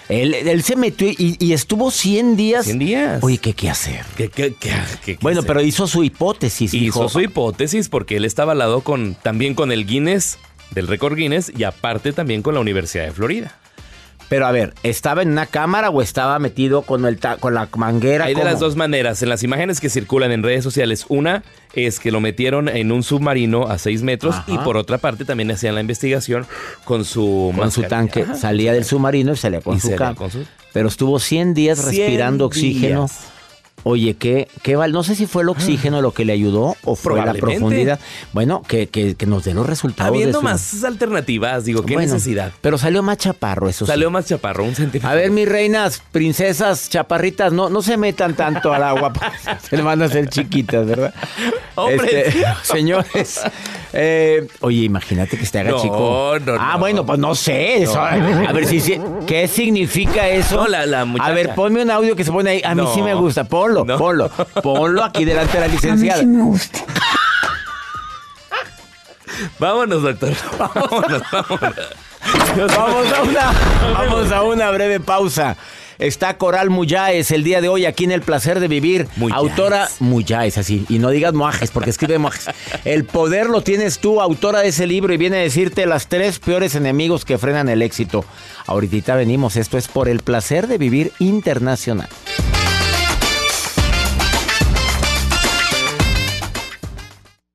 él, 0.08 0.34
él, 0.34 0.62
se 0.62 0.76
metió 0.76 1.08
y, 1.08 1.36
y, 1.38 1.52
estuvo 1.52 1.90
100 1.90 2.36
días. 2.36 2.64
100 2.64 2.78
días. 2.78 3.22
Oye, 3.22 3.38
¿qué, 3.38 3.52
qué 3.52 3.68
hacer? 3.68 4.04
¿Qué, 4.16 4.28
qué, 4.30 4.54
qué, 4.54 5.18
bueno, 5.20 5.40
hacer? 5.40 5.48
pero 5.48 5.60
hizo 5.60 5.86
su 5.86 6.02
hipótesis. 6.02 6.72
Hizo 6.72 6.84
dijo, 6.84 7.08
su 7.08 7.20
hipótesis 7.20 7.88
porque 7.88 8.16
él 8.16 8.24
estaba 8.24 8.52
al 8.52 8.58
lado 8.58 8.80
con, 8.80 9.14
también 9.14 9.54
con 9.54 9.70
el 9.70 9.86
Guinness, 9.86 10.38
del 10.70 10.86
récord 10.86 11.16
Guinness, 11.16 11.52
y 11.54 11.64
aparte 11.64 12.12
también 12.12 12.42
con 12.42 12.54
la 12.54 12.60
Universidad 12.60 13.04
de 13.04 13.12
Florida. 13.12 13.58
Pero 14.28 14.46
a 14.46 14.52
ver, 14.52 14.74
¿estaba 14.82 15.22
en 15.22 15.30
una 15.30 15.46
cámara 15.46 15.90
o 15.90 16.02
estaba 16.02 16.38
metido 16.38 16.82
con, 16.82 17.06
el 17.06 17.18
con 17.40 17.54
la 17.54 17.68
manguera? 17.76 18.26
Hay 18.26 18.34
de 18.34 18.44
las 18.44 18.60
dos 18.60 18.76
maneras. 18.76 19.22
En 19.22 19.28
las 19.28 19.42
imágenes 19.42 19.80
que 19.80 19.88
circulan 19.88 20.32
en 20.32 20.42
redes 20.42 20.62
sociales, 20.62 21.06
una 21.08 21.42
es 21.74 21.98
que 21.98 22.10
lo 22.10 22.20
metieron 22.20 22.68
en 22.68 22.92
un 22.92 23.02
submarino 23.02 23.68
a 23.68 23.78
6 23.78 24.02
metros 24.02 24.34
Ajá. 24.34 24.52
y 24.52 24.58
por 24.58 24.76
otra 24.76 24.98
parte 24.98 25.24
también 25.24 25.50
hacían 25.50 25.74
la 25.74 25.80
investigación 25.80 26.46
con 26.84 27.04
su 27.04 27.52
con 27.56 27.70
su 27.70 27.82
tanque. 27.84 28.22
Ajá. 28.22 28.34
Salía 28.34 28.72
del 28.72 28.84
submarino 28.84 29.32
y 29.32 29.36
salía 29.36 29.60
con, 29.60 29.76
y 29.76 29.80
su, 29.80 29.88
salía 29.88 30.14
con 30.14 30.30
su 30.30 30.44
Pero 30.72 30.88
estuvo 30.88 31.18
100 31.18 31.54
días 31.54 31.78
100 31.78 31.88
respirando 31.88 32.46
oxígeno. 32.46 33.08
Oye, 33.84 34.14
¿qué, 34.14 34.48
qué 34.62 34.76
val? 34.76 34.92
No 34.92 35.02
sé 35.02 35.14
si 35.14 35.26
fue 35.26 35.42
el 35.42 35.48
oxígeno 35.48 36.02
lo 36.02 36.12
que 36.12 36.24
le 36.24 36.32
ayudó 36.32 36.76
o 36.84 36.96
fue 36.96 37.24
la 37.24 37.32
profundidad. 37.34 37.98
Bueno, 38.32 38.62
que, 38.66 38.88
que, 38.88 39.14
que 39.14 39.26
nos 39.26 39.44
dé 39.44 39.54
los 39.54 39.66
resultados. 39.66 40.12
de 40.12 40.18
Habiendo 40.18 40.38
su- 40.40 40.44
más 40.44 40.84
alternativas, 40.84 41.64
digo, 41.64 41.82
qué 41.84 41.94
Bueno, 41.94 42.12
necesidad. 42.12 42.52
Pero 42.60 42.76
salió 42.76 43.02
más 43.02 43.18
chaparro, 43.18 43.68
eso 43.68 43.84
sí. 43.86 43.90
Salió 43.90 44.10
más 44.10 44.26
chaparro, 44.26 44.64
un 44.64 44.74
centímetro. 44.74 45.08
A 45.08 45.14
ver, 45.14 45.30
mis 45.30 45.48
reinas, 45.48 46.02
princesas, 46.12 46.90
chaparritas, 46.90 47.52
no, 47.52 47.68
no 47.70 47.80
se 47.82 47.96
metan 47.96 48.34
tanto 48.34 48.72
al 48.74 48.82
agua. 48.82 49.12
se 49.68 49.76
le 49.76 49.82
van 49.82 50.02
a 50.02 50.06
hacer 50.06 50.28
chiquitas, 50.28 50.86
¿verdad? 50.86 51.14
Hombre. 51.76 52.28
Este, 52.28 52.44
señores, 52.64 53.40
eh, 53.92 54.46
oye, 54.60 54.82
imagínate 54.84 55.38
que 55.38 55.44
se 55.46 55.52
te 55.52 55.58
haga 55.60 55.70
No, 55.70 55.82
chico. 55.82 56.36
no, 56.44 56.56
ah, 56.58 56.72
no. 56.74 56.78
bueno, 56.78 57.06
pues 57.06 57.18
no 57.18 57.34
sé. 57.34 57.82
eso. 57.82 58.00
A 58.00 58.16
ver, 58.52 58.66
si, 58.66 58.80
si- 58.80 59.00
¿qué 59.26 59.48
significa 59.48 60.28
eso? 60.28 60.56
No, 60.56 60.68
la- 60.68 60.86
la 60.86 61.04
muchacha. 61.04 61.30
A 61.30 61.34
ver, 61.34 61.54
ponme 61.54 61.82
un 61.82 61.90
audio 61.90 62.14
que 62.16 62.24
se 62.24 62.32
pone 62.32 62.50
ahí. 62.50 62.62
A 62.64 62.74
mí 62.74 62.82
No. 62.82 62.94
sí 62.94 63.02
me 63.02 63.14
gusta. 63.14 63.44
Ponlo, 63.44 63.84
No. 63.84 63.96
ponlo. 63.98 64.30
Ponlo 64.62 65.02
aquí 65.04 65.24
delante 65.24 65.54
de 65.54 65.60
la 65.60 65.68
licenciada. 65.68 66.22
Vámonos, 69.58 70.02
doctor. 70.02 70.32
Vámonos, 70.58 71.22
vámonos. 71.30 71.74
Vamos 72.76 73.12
a 73.12 73.22
una, 73.22 73.52
vamos 73.94 74.32
a 74.32 74.42
una 74.42 74.70
breve 74.70 75.00
pausa. 75.00 75.56
Está 75.98 76.38
Coral 76.38 76.70
Muyáez 76.70 77.32
el 77.32 77.42
día 77.42 77.60
de 77.60 77.68
hoy 77.68 77.84
aquí 77.84 78.04
en 78.04 78.12
El 78.12 78.22
Placer 78.22 78.60
de 78.60 78.68
Vivir. 78.68 79.08
Muyáez. 79.16 79.36
Autora 79.36 79.88
Muyáez, 79.98 80.56
así. 80.56 80.86
Y 80.88 81.00
no 81.00 81.10
digas 81.10 81.34
Moajes, 81.34 81.72
porque 81.72 81.90
escribe 81.90 82.18
Moajes. 82.18 82.46
El 82.84 83.04
poder 83.04 83.50
lo 83.50 83.62
tienes 83.62 83.98
tú, 83.98 84.20
autora 84.20 84.60
de 84.60 84.68
ese 84.68 84.86
libro, 84.86 85.12
y 85.12 85.16
viene 85.16 85.38
a 85.38 85.40
decirte 85.40 85.86
las 85.86 86.06
tres 86.06 86.38
peores 86.38 86.76
enemigos 86.76 87.24
que 87.24 87.36
frenan 87.36 87.68
el 87.68 87.82
éxito. 87.82 88.24
Ahorita 88.66 89.16
venimos. 89.16 89.56
Esto 89.56 89.76
es 89.76 89.88
por 89.88 90.08
El 90.08 90.20
Placer 90.20 90.68
de 90.68 90.78
Vivir 90.78 91.12
Internacional. 91.18 92.08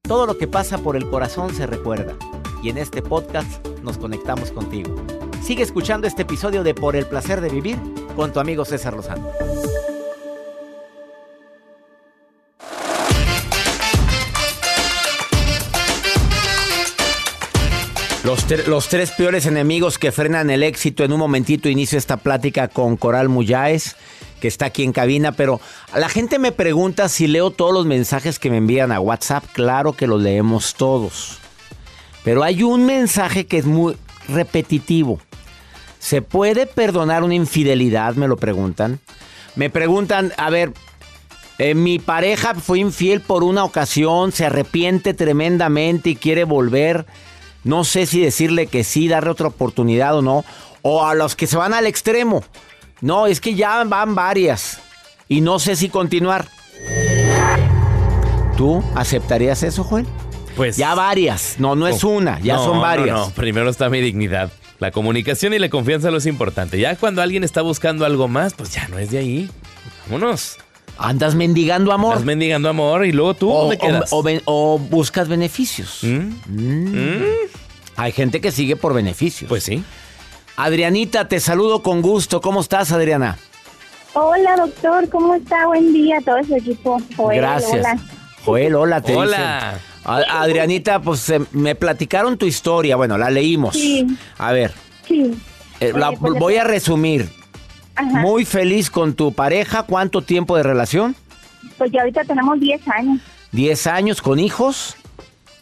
Todo 0.05 0.25
lo 0.25 0.37
que 0.37 0.47
pasa 0.47 0.79
por 0.79 0.97
el 0.97 1.09
corazón 1.09 1.55
se 1.55 1.65
recuerda. 1.65 2.13
Y 2.61 2.69
en 2.69 2.77
este 2.77 3.01
podcast 3.01 3.65
nos 3.83 3.97
conectamos 3.97 4.51
contigo. 4.51 4.95
Sigue 5.43 5.63
escuchando 5.63 6.07
este 6.07 6.21
episodio 6.21 6.63
de 6.63 6.73
Por 6.73 6.95
el 6.95 7.05
placer 7.05 7.41
de 7.41 7.49
vivir 7.49 7.77
con 8.15 8.31
tu 8.31 8.39
amigo 8.39 8.63
César 8.63 8.93
Lozano. 8.93 9.29
Los, 18.23 18.67
los, 18.67 18.87
tres 18.87 19.11
peores 19.11 19.45
enemigos 19.45 19.99
que 19.99 20.13
frenan 20.13 20.49
el 20.49 20.63
éxito. 20.63 21.03
En 21.03 21.11
un 21.11 21.19
momentito 21.19 21.67
inicio 21.67 21.97
esta 21.97 22.15
plática 22.15 22.69
con 22.69 22.95
Coral 22.95 23.27
Muyáez, 23.27 23.97
que 24.39 24.47
está 24.47 24.67
aquí 24.67 24.83
en 24.83 24.93
cabina, 24.93 25.33
pero 25.33 25.59
la 25.93 26.07
gente 26.07 26.39
me 26.39 26.53
pregunta 26.53 27.09
si 27.09 27.27
leo 27.27 27.51
todos 27.51 27.73
los 27.73 27.85
mensajes 27.85 28.39
que 28.39 28.49
me 28.49 28.57
envían 28.57 28.93
a 28.93 29.01
WhatsApp. 29.01 29.43
Claro 29.51 29.91
que 29.91 30.07
los 30.07 30.21
leemos 30.21 30.75
todos. 30.75 31.39
Pero 32.23 32.43
hay 32.43 32.63
un 32.63 32.85
mensaje 32.85 33.45
que 33.45 33.57
es 33.57 33.65
muy 33.65 33.97
repetitivo. 34.29 35.19
¿Se 36.03 36.21
puede 36.21 36.65
perdonar 36.65 37.23
una 37.23 37.33
infidelidad? 37.33 38.15
Me 38.15 38.27
lo 38.27 38.35
preguntan. 38.35 38.99
Me 39.55 39.69
preguntan, 39.69 40.33
a 40.35 40.49
ver, 40.49 40.73
eh, 41.59 41.75
mi 41.75 41.97
pareja 41.97 42.55
fue 42.55 42.79
infiel 42.79 43.21
por 43.21 43.41
una 43.41 43.63
ocasión, 43.63 44.33
se 44.33 44.45
arrepiente 44.45 45.13
tremendamente 45.13 46.09
y 46.09 46.17
quiere 46.17 46.43
volver. 46.43 47.05
No 47.63 47.85
sé 47.85 48.05
si 48.05 48.19
decirle 48.19 48.67
que 48.67 48.83
sí, 48.83 49.07
darle 49.07 49.29
otra 49.29 49.47
oportunidad 49.47 50.17
o 50.17 50.21
no. 50.21 50.43
O 50.81 51.05
a 51.05 51.15
los 51.15 51.37
que 51.37 51.47
se 51.47 51.55
van 51.55 51.73
al 51.73 51.87
extremo. 51.87 52.43
No, 52.99 53.25
es 53.25 53.39
que 53.39 53.55
ya 53.55 53.81
van 53.85 54.13
varias. 54.13 54.81
Y 55.29 55.39
no 55.39 55.57
sé 55.57 55.77
si 55.77 55.87
continuar. 55.87 56.49
¿Tú 58.57 58.83
aceptarías 58.93 59.63
eso, 59.63 59.85
Joel? 59.85 60.05
Pues. 60.57 60.75
Ya 60.75 60.95
varias. 60.95 61.55
No, 61.59 61.77
no 61.77 61.87
es 61.87 62.03
una, 62.03 62.41
ya 62.41 62.57
son 62.57 62.81
varias. 62.81 63.17
No, 63.17 63.27
no, 63.27 63.31
primero 63.31 63.69
está 63.69 63.89
mi 63.89 64.01
dignidad. 64.01 64.51
La 64.79 64.91
comunicación 64.91 65.53
y 65.53 65.59
la 65.59 65.69
confianza 65.69 66.11
lo 66.11 66.17
es 66.17 66.25
importante. 66.25 66.79
Ya 66.79 66.95
cuando 66.95 67.21
alguien 67.21 67.43
está 67.43 67.61
buscando 67.61 68.05
algo 68.05 68.27
más, 68.27 68.53
pues 68.53 68.71
ya 68.71 68.87
no 68.87 68.97
es 68.99 69.11
de 69.11 69.19
ahí. 69.19 69.49
Vámonos. 70.05 70.57
Andas 70.97 71.35
mendigando 71.35 71.91
amor. 71.91 72.13
Andas 72.13 72.25
mendigando 72.25 72.69
amor 72.69 73.05
y 73.05 73.11
luego 73.11 73.33
tú 73.33 73.49
o, 73.51 73.71
O, 74.45 74.79
buscas 74.79 75.27
beneficios. 75.27 75.99
¿Mm? 76.03 76.33
Mm. 76.47 77.19
¿Mm? 77.19 77.23
Hay 77.95 78.11
gente 78.11 78.41
que 78.41 78.51
sigue 78.51 78.75
por 78.75 78.93
beneficios. 78.93 79.49
Pues 79.49 79.63
sí. 79.63 79.83
Adrianita, 80.55 81.27
te 81.27 81.39
saludo 81.39 81.81
con 81.81 82.01
gusto. 82.01 82.41
¿Cómo 82.41 82.61
estás, 82.61 82.91
Adriana? 82.91 83.37
Hola, 84.13 84.55
doctor. 84.55 85.09
¿Cómo 85.09 85.35
está? 85.35 85.65
Buen 85.67 85.93
día 85.93 86.17
a 86.19 86.21
todo 86.21 86.37
ese 86.37 86.57
equipo. 86.57 87.01
Joel, 87.15 87.37
Gracias. 87.37 87.73
Hola. 87.73 87.97
Joel, 88.45 88.75
hola, 88.75 89.01
te 89.01 89.15
Hola. 89.15 89.79
Adrianita, 90.05 91.01
pues 91.01 91.31
me 91.51 91.75
platicaron 91.75 92.37
tu 92.37 92.45
historia. 92.45 92.95
Bueno, 92.95 93.17
la 93.17 93.29
leímos. 93.29 93.75
Sí. 93.75 94.05
A 94.37 94.51
ver. 94.51 94.71
Sí. 95.07 95.33
Eh, 95.79 95.93
pues, 96.19 96.33
voy 96.33 96.57
a 96.57 96.63
resumir. 96.63 97.29
Muy 98.01 98.45
feliz 98.45 98.89
con 98.89 99.13
tu 99.13 99.33
pareja. 99.33 99.83
¿Cuánto 99.83 100.21
tiempo 100.21 100.57
de 100.57 100.63
relación? 100.63 101.15
Pues 101.77 101.91
ya 101.91 102.01
ahorita 102.01 102.23
tenemos 102.23 102.59
10 102.59 102.87
años. 102.87 103.21
¿10 103.53 103.91
años 103.91 104.21
con 104.21 104.39
hijos? 104.39 104.95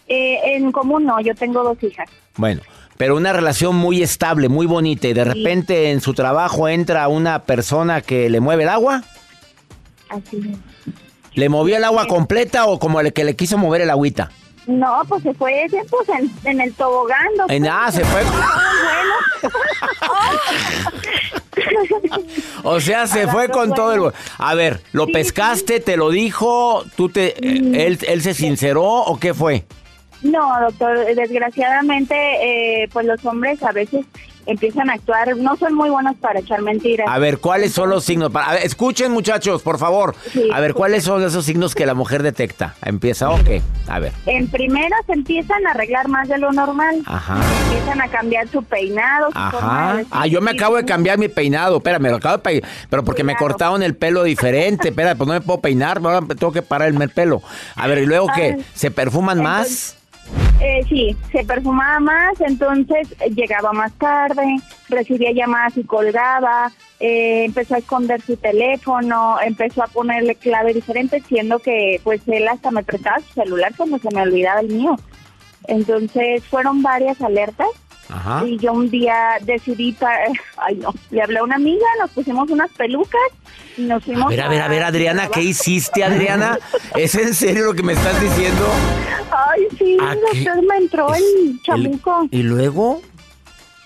Eh, 0.07 0.55
en 0.55 0.71
común 0.71 1.05
no, 1.05 1.19
yo 1.21 1.35
tengo 1.35 1.63
dos 1.63 1.81
hijas. 1.83 2.09
Bueno, 2.37 2.61
pero 2.97 3.17
una 3.17 3.33
relación 3.33 3.75
muy 3.75 4.01
estable, 4.01 4.49
muy 4.49 4.65
bonita 4.65 5.07
y 5.07 5.13
de 5.13 5.23
repente 5.23 5.91
en 5.91 6.01
su 6.01 6.13
trabajo 6.13 6.67
entra 6.67 7.07
una 7.07 7.43
persona 7.43 8.01
que 8.01 8.29
le 8.29 8.39
mueve 8.39 8.63
el 8.63 8.69
agua. 8.69 9.03
Así 10.09 10.37
es. 10.37 10.93
¿Le 11.33 11.49
movió 11.49 11.77
el 11.77 11.83
agua 11.83 12.07
completa 12.07 12.65
o 12.65 12.79
como 12.79 12.99
el 12.99 13.13
que 13.13 13.23
le 13.23 13.35
quiso 13.35 13.57
mover 13.57 13.81
el 13.81 13.89
agüita? 13.89 14.31
No, 14.67 15.01
pues 15.07 15.23
se 15.23 15.33
fue 15.33 15.65
pues, 15.89 16.07
en, 16.43 16.61
el 16.61 16.73
tobogán. 16.73 17.27
En 17.49 17.63
nada, 17.63 17.91
se 17.91 18.05
fue. 18.05 18.21
o 22.63 22.79
sea, 22.79 23.07
se 23.07 23.27
fue 23.27 23.49
con 23.49 23.73
todo 23.73 23.93
el... 23.93 24.13
A 24.37 24.55
ver, 24.55 24.81
¿lo 24.91 25.07
pescaste, 25.07 25.79
te 25.79 25.97
lo 25.97 26.09
dijo, 26.09 26.83
tú 26.95 27.09
te, 27.09 27.35
mm. 27.41 27.75
él, 27.75 27.99
él 28.07 28.21
se 28.21 28.33
sinceró 28.33 28.83
o 28.83 29.19
qué 29.19 29.33
fue? 29.33 29.65
No, 30.21 30.47
doctor, 30.61 31.15
desgraciadamente, 31.15 32.13
eh, 32.13 32.89
pues 32.93 33.07
los 33.07 33.25
hombres 33.25 33.63
a 33.63 33.71
veces 33.71 34.05
empiezan 34.45 34.89
a 34.89 34.93
actuar, 34.93 35.35
no 35.37 35.55
son 35.57 35.73
muy 35.73 35.89
buenos 35.89 36.15
para 36.17 36.39
echar 36.39 36.61
mentiras. 36.61 37.07
A 37.09 37.19
ver, 37.19 37.39
¿cuáles 37.39 37.73
son 37.73 37.89
los 37.89 38.03
signos? 38.03 38.31
escuchen 38.63 39.11
muchachos, 39.11 39.61
por 39.61 39.77
favor. 39.77 40.15
a 40.53 40.59
ver, 40.59 40.73
¿cuáles 40.73 41.03
son 41.03 41.23
esos 41.23 41.45
signos 41.45 41.75
que 41.75 41.85
la 41.85 41.93
mujer 41.93 42.23
detecta? 42.23 42.75
¿Empieza 42.83 43.29
o 43.29 43.43
qué? 43.43 43.61
A 43.87 43.99
ver. 43.99 44.13
En 44.25 44.47
primera 44.47 44.95
se 45.05 45.13
empiezan 45.13 45.65
a 45.67 45.71
arreglar 45.71 46.07
más 46.07 46.27
de 46.27 46.37
lo 46.37 46.51
normal. 46.51 47.01
Ajá. 47.05 47.39
Empiezan 47.63 48.01
a 48.01 48.07
cambiar 48.07 48.47
su 48.47 48.63
peinado. 48.63 49.29
Ajá. 49.33 50.01
ah, 50.11 50.27
yo 50.27 50.41
me 50.41 50.51
acabo 50.51 50.77
de 50.77 50.85
cambiar 50.85 51.17
mi 51.17 51.27
peinado. 51.27 51.77
Espérame, 51.77 52.09
lo 52.09 52.17
acabo 52.17 52.37
de 52.37 52.43
peinar. 52.43 52.69
Pero 52.89 53.03
porque 53.03 53.23
me 53.23 53.35
cortaron 53.35 53.83
el 53.83 53.95
pelo 53.95 54.23
diferente. 54.23 54.89
Espera, 54.89 55.15
pues 55.15 55.27
no 55.27 55.33
me 55.33 55.41
puedo 55.41 55.61
peinar. 55.61 55.99
Ahora 56.03 56.21
tengo 56.27 56.51
que 56.51 56.61
parar 56.61 56.89
el 56.89 57.09
pelo. 57.09 57.41
A 57.75 57.87
ver, 57.87 57.99
¿y 57.99 58.05
luego 58.05 58.27
qué? 58.35 58.63
¿Se 58.73 58.91
perfuman 58.91 59.41
más? 59.41 59.97
Eh, 60.63 60.85
sí, 60.87 61.17
se 61.31 61.43
perfumaba 61.43 61.99
más, 61.99 62.39
entonces 62.39 63.15
eh, 63.19 63.31
llegaba 63.31 63.73
más 63.73 63.91
tarde, 63.93 64.57
recibía 64.89 65.31
llamadas 65.31 65.75
y 65.75 65.83
colgaba, 65.83 66.71
eh, 66.99 67.45
empezó 67.45 67.73
a 67.73 67.79
esconder 67.79 68.21
su 68.21 68.37
teléfono, 68.37 69.37
empezó 69.43 69.81
a 69.81 69.87
ponerle 69.87 70.35
clave 70.35 70.75
diferente, 70.75 71.23
siendo 71.27 71.57
que 71.57 71.99
pues 72.03 72.21
él 72.27 72.47
hasta 72.47 72.69
me 72.69 72.83
prestaba 72.83 73.19
su 73.21 73.33
celular 73.33 73.73
cuando 73.75 73.97
se 73.97 74.13
me 74.13 74.21
olvidaba 74.21 74.59
el 74.59 74.67
mío. 74.67 74.95
Entonces 75.67 76.43
fueron 76.45 76.83
varias 76.83 77.19
alertas 77.21 77.69
y 78.45 78.57
yo 78.57 78.73
un 78.73 78.89
día 78.89 79.37
decidí, 79.41 79.95
ay 80.57 80.75
no, 80.75 80.93
le 81.09 81.21
hablé 81.21 81.39
a 81.39 81.43
una 81.43 81.55
amiga, 81.55 81.85
nos 81.99 82.11
pusimos 82.11 82.49
unas 82.49 82.71
pelucas 82.71 83.21
y 83.77 83.83
nos 83.83 84.03
fuimos. 84.03 84.25
A 84.25 84.29
ver, 84.29 84.41
a 84.41 84.49
ver, 84.49 84.61
a 84.61 84.67
ver, 84.67 84.83
Adriana, 84.83 85.29
¿qué 85.29 85.41
hiciste, 85.41 86.03
Adriana? 86.03 86.59
¿Es 86.95 87.15
en 87.15 87.33
serio 87.33 87.65
lo 87.65 87.73
que 87.73 87.83
me 87.83 87.93
estás 87.93 88.19
diciendo? 88.21 88.65
Ay, 89.31 89.67
sí, 89.77 89.97
doctor, 89.97 90.63
me 90.63 90.77
entró 90.77 91.13
el 91.13 91.59
chamuco. 91.63 92.27
¿Y 92.31 92.43
luego? 92.43 93.01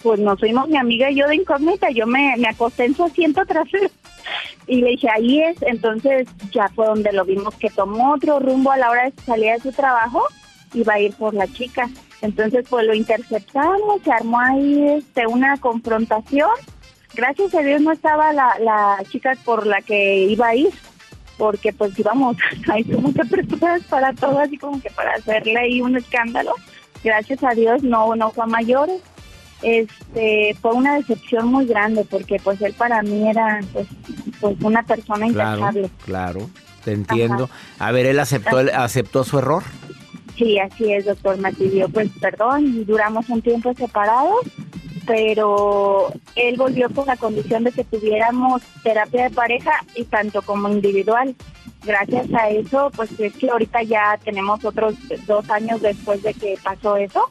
Pues 0.02 0.20
nos 0.20 0.40
fuimos 0.40 0.68
mi 0.70 0.78
amiga 0.78 1.10
y 1.10 1.16
yo 1.16 1.28
de 1.28 1.36
incógnita, 1.36 1.90
yo 1.92 2.06
me, 2.06 2.36
me 2.38 2.48
acosté 2.48 2.86
en 2.86 2.96
su 2.96 3.04
asiento 3.04 3.46
trasero 3.46 3.90
y 4.68 4.82
le 4.82 4.90
dije, 4.90 5.08
ahí 5.10 5.42
es, 5.42 5.62
entonces 5.62 6.28
ya 6.52 6.70
fue 6.70 6.86
donde 6.86 7.12
lo 7.12 7.26
vimos 7.26 7.56
que 7.56 7.70
tomó 7.70 8.14
otro 8.14 8.40
rumbo 8.40 8.72
a 8.72 8.78
la 8.78 8.90
hora 8.90 9.04
de 9.06 9.14
salir 9.24 9.54
de 9.54 9.62
su 9.62 9.72
trabajo 9.72 10.24
y 10.74 10.84
va 10.84 10.94
a 10.94 11.00
ir 11.00 11.14
por 11.16 11.34
la 11.34 11.48
chica. 11.48 11.90
Entonces, 12.26 12.66
pues 12.70 12.86
lo 12.86 12.94
interceptamos, 12.94 14.02
se 14.04 14.12
armó 14.12 14.40
ahí 14.40 14.98
este, 14.98 15.28
una 15.28 15.58
confrontación. 15.58 16.50
Gracias 17.14 17.54
a 17.54 17.60
Dios 17.60 17.82
no 17.82 17.92
estaba 17.92 18.34
la, 18.34 18.58
la 18.60 18.98
chica 19.10 19.34
por 19.46 19.66
la 19.68 19.82
que 19.82 20.26
iba 20.26 20.48
a 20.48 20.56
ir, 20.56 20.74
porque 21.38 21.72
pues 21.72 21.98
íbamos 21.98 22.36
ahí 22.68 22.84
como 22.84 23.14
que 23.14 23.24
preparadas 23.26 23.84
para 23.84 24.14
todo, 24.14 24.40
así 24.40 24.58
como 24.58 24.82
que 24.82 24.90
para 24.90 25.14
hacerle 25.14 25.58
ahí 25.58 25.82
un 25.82 25.96
escándalo. 25.96 26.54
Gracias 27.04 27.44
a 27.44 27.52
Dios 27.52 27.84
no, 27.84 28.16
no 28.16 28.32
fue 28.32 28.44
a 28.44 28.48
mayores. 28.48 29.02
Este, 29.62 30.56
fue 30.62 30.74
una 30.74 30.96
decepción 30.96 31.48
muy 31.48 31.66
grande 31.66 32.06
porque 32.10 32.40
pues 32.44 32.62
él 32.62 32.74
para 32.74 33.02
mí 33.02 33.30
era 33.30 33.62
pues, 33.72 33.88
pues 34.42 34.58
una 34.62 34.84
persona 34.84 35.28
intachable. 35.28 35.90
Claro, 36.04 36.50
te 36.84 36.94
entiendo. 36.94 37.50
A 37.78 37.92
ver, 37.92 38.08
él 38.08 38.20
aceptó, 38.20 38.58
aceptó 38.74 39.24
su 39.24 39.38
error. 39.38 39.64
Sí, 40.38 40.60
así 40.60 40.92
es, 40.92 41.06
doctor. 41.06 41.38
Me 41.38 41.52
pues 41.90 42.10
perdón 42.20 42.86
duramos 42.86 43.30
un 43.30 43.42
tiempo 43.42 43.74
separados, 43.74 44.46
pero 45.06 46.12
él 46.36 46.58
volvió 46.58 46.90
con 46.90 47.06
la 47.08 47.16
condición 47.16 47.64
de 47.64 47.72
que 47.72 47.84
tuviéramos 47.84 48.62
terapia 48.84 49.24
de 49.24 49.36
pareja 49.36 49.72
y 49.96 50.04
tanto 50.04 50.42
como 50.42 50.70
individual. 50.70 51.36
Gracias 51.84 52.34
a 52.34 52.50
eso, 52.50 52.92
pues 52.96 53.18
es 53.20 53.34
que 53.34 53.50
ahorita 53.50 53.84
ya 53.84 54.20
tenemos 54.24 54.66
otros 54.66 54.96
dos 55.28 55.50
años 55.52 55.82
después 55.82 56.24
de 56.24 56.34
que 56.34 56.58
pasó 56.64 56.98
eso 56.98 57.30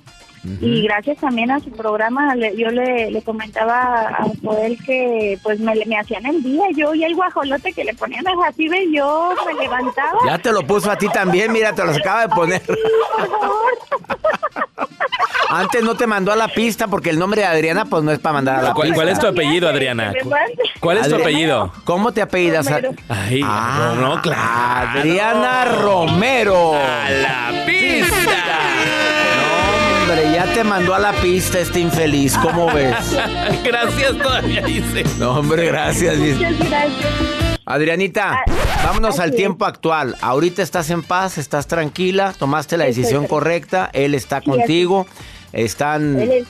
y 0.60 0.82
gracias 0.82 1.18
también 1.18 1.50
a 1.50 1.60
su 1.60 1.70
programa, 1.70 2.34
yo 2.36 2.68
le, 2.68 3.22
comentaba 3.22 4.08
a 4.08 4.26
Joel 4.42 4.78
que 4.84 5.38
pues 5.42 5.58
me, 5.60 5.74
me 5.86 5.98
hacían 5.98 6.26
el 6.26 6.42
día, 6.42 6.64
yo 6.76 6.94
y 6.94 7.04
el 7.04 7.14
guajolote 7.14 7.72
que 7.72 7.84
le 7.84 7.94
ponían 7.94 8.26
a 8.26 8.36
Jacibe, 8.44 8.90
yo 8.92 9.32
me 9.46 9.54
levantaba. 9.62 10.18
Ya 10.26 10.38
te 10.38 10.52
lo 10.52 10.66
puso 10.66 10.90
a 10.90 10.96
ti 10.96 11.08
también, 11.08 11.52
mira, 11.52 11.74
te 11.74 11.84
los 11.84 11.96
acaba 11.96 12.22
de 12.22 12.28
poner. 12.28 12.62
Antes 15.48 15.84
no 15.84 15.94
te 15.94 16.06
mandó 16.06 16.32
a 16.32 16.36
la 16.36 16.48
pista 16.48 16.88
porque 16.88 17.10
el 17.10 17.18
nombre 17.18 17.42
de 17.42 17.46
Adriana 17.46 17.84
pues 17.84 18.02
no 18.02 18.10
es 18.10 18.18
para 18.18 18.32
mandar 18.34 18.56
a 18.56 18.62
la 18.62 18.74
pista. 18.74 18.94
¿Cuál 18.94 19.08
es 19.08 19.18
tu 19.20 19.26
apellido, 19.26 19.68
Adriana? 19.68 20.12
¿Cuál 20.80 20.98
es 20.98 21.08
tu 21.08 21.14
apellido? 21.14 21.72
¿Cómo 21.84 22.12
te 22.12 22.22
apellidas? 22.22 22.66
Ay, 23.08 23.40
ah, 23.44 23.94
no, 24.00 24.20
claro. 24.20 24.98
Adriana 24.98 25.64
Romero. 25.64 26.74
A 26.74 27.10
la 27.10 27.64
pista 27.66 28.93
ya 30.22 30.52
te 30.52 30.64
mandó 30.64 30.94
a 30.94 30.98
la 30.98 31.12
pista 31.12 31.58
este 31.58 31.80
infeliz, 31.80 32.36
¿cómo 32.38 32.72
ves? 32.72 32.96
gracias, 33.64 34.16
todavía 34.18 34.62
dice. 34.62 35.04
No, 35.18 35.38
hombre, 35.38 35.66
gracias. 35.66 36.16
Adrianita, 37.66 38.32
ah, 38.34 38.44
vámonos 38.84 39.18
al 39.18 39.32
tiempo 39.34 39.64
actual. 39.64 40.16
Ahorita 40.20 40.62
estás 40.62 40.90
en 40.90 41.02
paz, 41.02 41.38
estás 41.38 41.66
tranquila, 41.66 42.34
tomaste 42.38 42.76
la 42.76 42.84
decisión 42.84 43.26
correcta, 43.26 43.90
él 43.92 44.14
está 44.14 44.40
contigo, 44.40 45.06
están... 45.52 46.20
Es- 46.20 46.46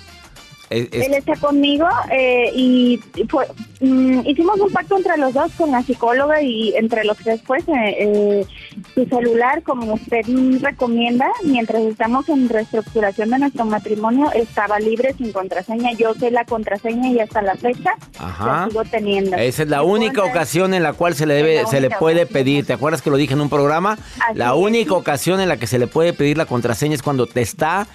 es- 0.70 0.88
Él 0.92 1.14
está 1.14 1.34
conmigo 1.36 1.86
eh, 2.10 2.50
y 2.54 3.00
fue- 3.28 3.46
mm, 3.80 4.20
hicimos 4.26 4.58
un 4.60 4.70
pacto 4.72 4.96
entre 4.96 5.16
los 5.18 5.32
dos 5.34 5.52
con 5.56 5.70
la 5.70 5.82
psicóloga 5.82 6.40
y 6.42 6.74
entre 6.76 7.04
los 7.04 7.16
tres, 7.18 7.40
pues, 7.46 7.62
eh, 7.68 7.96
eh, 7.98 8.46
su 8.94 9.04
celular, 9.06 9.62
como 9.62 9.94
usted 9.94 10.22
recomienda, 10.60 11.26
mientras 11.44 11.82
estamos 11.82 12.28
en 12.28 12.48
reestructuración 12.48 13.30
de 13.30 13.38
nuestro 13.38 13.64
matrimonio, 13.64 14.30
estaba 14.32 14.78
libre 14.80 15.14
sin 15.18 15.32
contraseña. 15.32 15.92
Yo 15.92 16.14
sé 16.14 16.30
la 16.30 16.44
contraseña 16.44 17.08
y 17.10 17.20
hasta 17.20 17.42
la 17.42 17.54
fecha 17.56 17.94
Ajá. 18.18 18.46
la 18.46 18.68
sigo 18.68 18.84
teniendo. 18.84 19.36
Esa 19.36 19.62
es 19.64 19.68
la 19.68 19.82
Y 19.82 19.86
única 19.86 20.24
ocasión 20.24 20.74
en 20.74 20.82
la 20.82 20.92
cual 20.92 21.14
se 21.14 21.26
le 21.26 21.34
debe, 21.34 21.60
Es 21.60 21.70
se 21.70 21.80
le 21.80 21.90
puede 21.90 22.26
pedir. 22.26 22.66
¿Te 22.66 22.72
acuerdas 22.72 23.02
que 23.02 23.10
lo 23.10 23.16
dije 23.16 23.34
en 23.34 23.40
un 23.40 23.48
programa? 23.50 23.92
Así 24.20 24.38
la 24.38 24.46
es. 24.48 24.52
única 24.56 24.94
ocasión 24.94 25.40
en 25.40 25.48
la 25.48 25.56
que 25.56 25.66
se 25.66 25.78
le 25.78 25.86
puede 25.86 26.12
pedir 26.12 26.36
la 26.38 26.46
contraseña 26.46 26.94
es 26.94 27.02
cuando 27.02 27.26
te 27.26 27.42
está 27.42 27.86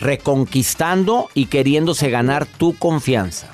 reconquistando 0.00 1.28
y 1.34 1.46
queriéndose 1.46 2.10
ganar 2.10 2.46
tu 2.46 2.76
confianza. 2.76 3.48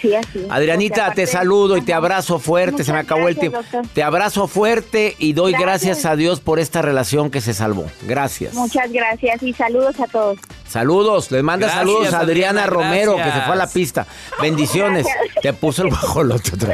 Sí, 0.00 0.14
así. 0.14 0.46
Adrianita, 0.48 1.12
te 1.12 1.26
saludo 1.26 1.76
y 1.76 1.82
te 1.82 1.92
abrazo 1.92 2.38
fuerte. 2.38 2.84
se 2.84 2.92
me 2.92 2.98
acabó 2.98 3.28
el 3.28 3.36
tiempo. 3.36 3.58
doctor. 3.58 3.86
Te 3.92 4.02
abrazo 4.02 4.48
fuerte 4.48 5.14
y 5.18 5.34
doy 5.34 5.52
gracias. 5.52 5.98
Gracias. 5.98 6.06
a 6.06 6.16
Dios 6.16 6.40
por 6.40 6.58
esta 6.58 6.80
relación 6.80 7.30
que 7.30 7.40
se 7.40 7.52
salvó. 7.52 7.84
Gracias. 8.06 8.54
Muchas 8.54 8.90
gracias 8.90 9.42
y 9.42 9.52
saludos 9.52 10.00
a 10.00 10.06
todos. 10.06 10.38
Saludos, 10.70 11.32
les 11.32 11.42
manda 11.42 11.66
Gracias, 11.66 11.80
saludos 11.80 12.14
a 12.14 12.20
Adriana, 12.20 12.62
Adriana, 12.62 12.66
Romero, 12.66 13.16
que 13.16 13.24
se 13.24 13.40
fue 13.42 13.52
a 13.54 13.56
la 13.56 13.66
pista. 13.66 14.06
Bendiciones. 14.40 15.04
Gracias. 15.04 15.42
Te 15.42 15.52
puso 15.52 15.82
el 15.82 15.90
bajolote. 15.90 16.52
Te, 16.52 16.68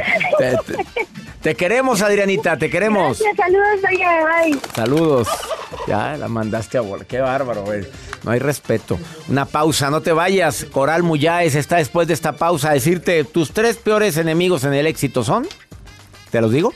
te- 0.65 0.85
te 1.41 1.55
queremos, 1.55 2.01
Adrianita, 2.03 2.57
te 2.57 2.69
queremos. 2.69 3.19
Gracias, 3.19 3.37
saludos, 3.37 3.81
Bye. 3.81 4.59
Saludos. 4.75 5.27
Ya 5.87 6.15
la 6.15 6.27
mandaste 6.27 6.77
a 6.77 6.81
volar. 6.81 7.07
Qué 7.07 7.19
bárbaro, 7.19 7.63
güey. 7.63 7.87
No 8.23 8.31
hay 8.31 8.39
respeto. 8.39 8.99
Una 9.29 9.45
pausa, 9.45 9.89
no 9.89 10.01
te 10.01 10.11
vayas. 10.11 10.65
Coral 10.71 11.01
Muyáez 11.01 11.55
está 11.55 11.77
después 11.77 12.07
de 12.07 12.13
esta 12.13 12.33
pausa 12.33 12.69
a 12.69 12.73
decirte 12.73 13.23
tus 13.23 13.51
tres 13.51 13.77
peores 13.77 14.17
enemigos 14.17 14.63
en 14.63 14.73
el 14.75 14.85
éxito 14.85 15.23
son. 15.23 15.47
¿Te 16.29 16.39
los 16.41 16.51
digo? 16.51 16.73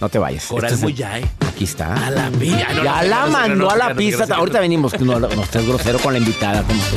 No 0.00 0.08
te 0.08 0.18
vayas. 0.18 0.44
Coral 0.46 0.72
Este 0.72 0.74
es 0.76 0.82
el- 0.82 0.88
Muyay. 0.90 1.24
Aquí 1.48 1.64
está. 1.64 2.06
A 2.06 2.10
la 2.10 2.30
mía. 2.30 2.68
No, 2.74 2.84
ya 2.84 3.02
no, 3.02 3.08
la 3.08 3.26
mandó 3.26 3.54
no, 3.64 3.70
a 3.70 3.76
la 3.76 3.94
pista. 3.94 4.24
no, 4.26 4.28
no, 4.28 4.34
Ahorita 4.36 4.60
venimos. 4.60 4.98
No, 5.00 5.18
no, 5.20 5.28
no 5.28 5.42
estés 5.42 5.66
grosero 5.66 5.98
con 5.98 6.12
la 6.12 6.18
invitada. 6.18 6.62
como 6.62 6.80
tú 6.82 6.96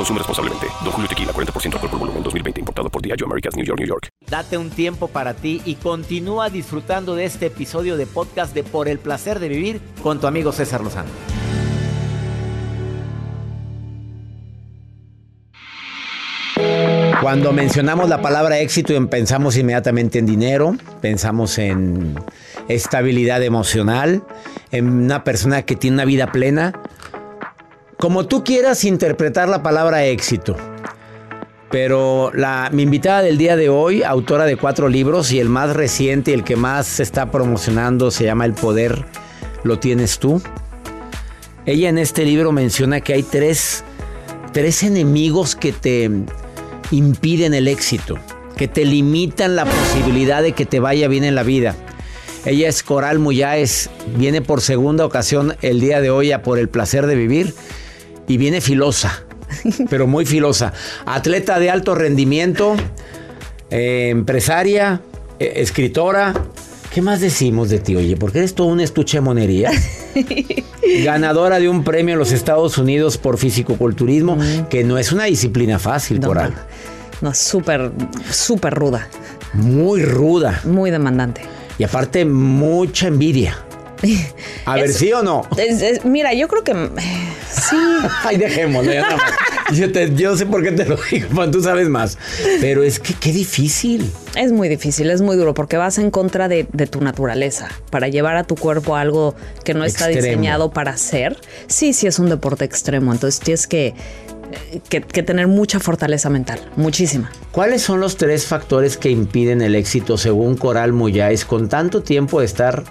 Consume 0.00 0.18
responsablemente. 0.18 0.66
Don 0.82 0.92
Julio 0.92 1.08
Tequila, 1.10 1.30
40% 1.30 1.74
alcohol 1.74 1.90
por 1.90 1.98
volumen, 1.98 2.22
2020. 2.22 2.60
Importado 2.60 2.88
por 2.88 3.02
Diageo 3.02 3.26
Americas, 3.26 3.54
New 3.54 3.66
York, 3.66 3.78
New 3.78 3.86
York. 3.86 4.08
Date 4.30 4.56
un 4.56 4.70
tiempo 4.70 5.08
para 5.08 5.34
ti 5.34 5.60
y 5.66 5.74
continúa 5.74 6.48
disfrutando 6.48 7.14
de 7.14 7.26
este 7.26 7.46
episodio 7.46 7.98
de 7.98 8.06
podcast 8.06 8.54
de 8.54 8.62
Por 8.62 8.88
el 8.88 8.98
placer 8.98 9.38
de 9.40 9.50
vivir 9.50 9.82
con 10.02 10.18
tu 10.18 10.26
amigo 10.26 10.52
César 10.52 10.80
Lozano. 10.80 11.10
Cuando 17.20 17.52
mencionamos 17.52 18.08
la 18.08 18.22
palabra 18.22 18.58
éxito 18.58 18.94
pensamos 19.10 19.58
inmediatamente 19.58 20.18
en 20.18 20.24
dinero, 20.24 20.76
pensamos 21.02 21.58
en 21.58 22.14
estabilidad 22.68 23.42
emocional, 23.42 24.22
en 24.72 24.88
una 24.88 25.24
persona 25.24 25.60
que 25.60 25.76
tiene 25.76 25.96
una 25.96 26.06
vida 26.06 26.32
plena. 26.32 26.72
Como 28.00 28.24
tú 28.24 28.42
quieras 28.42 28.84
interpretar 28.84 29.50
la 29.50 29.62
palabra 29.62 30.06
éxito. 30.06 30.56
Pero 31.70 32.32
la, 32.34 32.70
mi 32.72 32.84
invitada 32.84 33.20
del 33.20 33.36
día 33.36 33.56
de 33.56 33.68
hoy, 33.68 34.02
autora 34.02 34.46
de 34.46 34.56
cuatro 34.56 34.88
libros 34.88 35.30
y 35.32 35.38
el 35.38 35.50
más 35.50 35.76
reciente 35.76 36.30
y 36.30 36.34
el 36.34 36.42
que 36.42 36.56
más 36.56 36.86
se 36.86 37.02
está 37.02 37.30
promocionando 37.30 38.10
se 38.10 38.24
llama 38.24 38.46
El 38.46 38.54
Poder, 38.54 39.04
lo 39.64 39.78
tienes 39.78 40.18
tú. 40.18 40.40
Ella 41.66 41.90
en 41.90 41.98
este 41.98 42.24
libro 42.24 42.52
menciona 42.52 43.02
que 43.02 43.12
hay 43.12 43.22
tres, 43.22 43.84
tres 44.54 44.82
enemigos 44.82 45.54
que 45.54 45.72
te 45.72 46.10
impiden 46.92 47.52
el 47.52 47.68
éxito, 47.68 48.18
que 48.56 48.66
te 48.66 48.86
limitan 48.86 49.56
la 49.56 49.66
posibilidad 49.66 50.42
de 50.42 50.52
que 50.52 50.64
te 50.64 50.80
vaya 50.80 51.06
bien 51.06 51.24
en 51.24 51.34
la 51.34 51.42
vida. 51.42 51.76
Ella 52.46 52.66
es 52.66 52.82
Coral 52.82 53.18
Muyáez, 53.18 53.90
viene 54.16 54.40
por 54.40 54.62
segunda 54.62 55.04
ocasión 55.04 55.54
el 55.60 55.80
día 55.80 56.00
de 56.00 56.08
hoy 56.08 56.32
a 56.32 56.42
por 56.42 56.58
el 56.58 56.70
placer 56.70 57.06
de 57.06 57.14
vivir 57.14 57.54
y 58.30 58.36
viene 58.36 58.60
filosa, 58.60 59.24
pero 59.90 60.06
muy 60.06 60.24
filosa. 60.24 60.72
Atleta 61.04 61.58
de 61.58 61.68
alto 61.68 61.96
rendimiento, 61.96 62.76
eh, 63.70 64.08
empresaria, 64.10 65.00
eh, 65.40 65.54
escritora. 65.56 66.32
¿Qué 66.94 67.02
más 67.02 67.20
decimos 67.20 67.70
de 67.70 67.78
ti, 67.80 67.96
oye? 67.96 68.16
Porque 68.16 68.38
eres 68.38 68.54
todo 68.54 68.68
un 68.68 68.80
estuche 68.80 69.16
de 69.16 69.20
monería. 69.22 69.70
Ganadora 71.04 71.58
de 71.58 71.68
un 71.68 71.82
premio 71.84 72.14
en 72.14 72.18
los 72.18 72.30
Estados 72.32 72.78
Unidos 72.78 73.16
por 73.18 73.36
fisicoculturismo, 73.38 74.38
que 74.68 74.84
no 74.84 74.96
es 74.98 75.10
una 75.12 75.24
disciplina 75.24 75.78
fácil, 75.78 76.20
No, 76.20 76.28
Coral. 76.28 76.52
No, 77.20 77.28
no, 77.30 77.34
súper, 77.34 77.90
súper 78.30 78.74
ruda, 78.74 79.08
Muy 79.54 80.02
ruda. 80.04 80.60
muy 80.64 80.90
demandante. 80.90 81.42
Y 81.78 81.84
aparte, 81.84 82.24
mucha 82.24 83.08
envidia. 83.08 83.56
A 84.64 84.74
ver, 84.76 84.84
Es- 84.86 84.96
¿sí 84.96 85.12
o 85.12 85.22
no? 85.22 85.42
Es- 85.56 85.82
es- 85.82 86.04
mira, 86.04 86.32
yo 86.34 86.48
creo 86.48 86.64
que 86.64 86.72
eh, 86.72 86.88
sí. 87.50 87.76
Ay, 88.24 88.36
dejémoslo. 88.38 88.92
ya 88.92 89.02
más. 89.02 89.20
Yo, 89.76 89.92
te- 89.92 90.14
yo 90.14 90.36
sé 90.36 90.46
por 90.46 90.62
qué 90.62 90.72
te 90.72 90.84
lo 90.84 90.96
digo, 91.10 91.50
tú 91.50 91.62
sabes 91.62 91.88
más. 91.88 92.18
Pero 92.60 92.82
es 92.82 92.98
que 92.98 93.14
qué 93.14 93.32
difícil. 93.32 94.10
Es 94.36 94.52
muy 94.52 94.68
difícil, 94.68 95.10
es 95.10 95.20
muy 95.22 95.36
duro 95.36 95.54
porque 95.54 95.76
vas 95.76 95.98
en 95.98 96.10
contra 96.10 96.48
de, 96.48 96.66
de 96.72 96.86
tu 96.86 97.00
naturaleza. 97.00 97.68
Para 97.90 98.08
llevar 98.08 98.36
a 98.36 98.44
tu 98.44 98.56
cuerpo 98.56 98.96
a 98.96 99.00
algo 99.00 99.34
que 99.64 99.74
no 99.74 99.84
está 99.84 100.06
Extremo. 100.10 100.26
diseñado 100.28 100.70
para 100.72 100.92
hacer. 100.92 101.36
Sí, 101.68 101.92
sí 101.92 102.06
es 102.06 102.18
un 102.18 102.28
deporte 102.28 102.64
extremo. 102.64 103.12
Entonces 103.12 103.40
tienes 103.40 103.66
que, 103.66 103.94
que, 104.88 105.00
que 105.02 105.22
tener 105.22 105.46
mucha 105.46 105.78
fortaleza 105.78 106.30
mental, 106.30 106.60
muchísima. 106.76 107.30
¿Cuáles 107.52 107.82
son 107.82 108.00
los 108.00 108.16
tres 108.16 108.46
factores 108.46 108.96
que 108.96 109.10
impiden 109.10 109.62
el 109.62 109.74
éxito 109.76 110.16
según 110.18 110.56
Coral 110.56 110.92
Moyáez 110.92 111.44
con 111.44 111.68
tanto 111.68 112.02
tiempo 112.02 112.40
de 112.40 112.46
estar? 112.46 112.82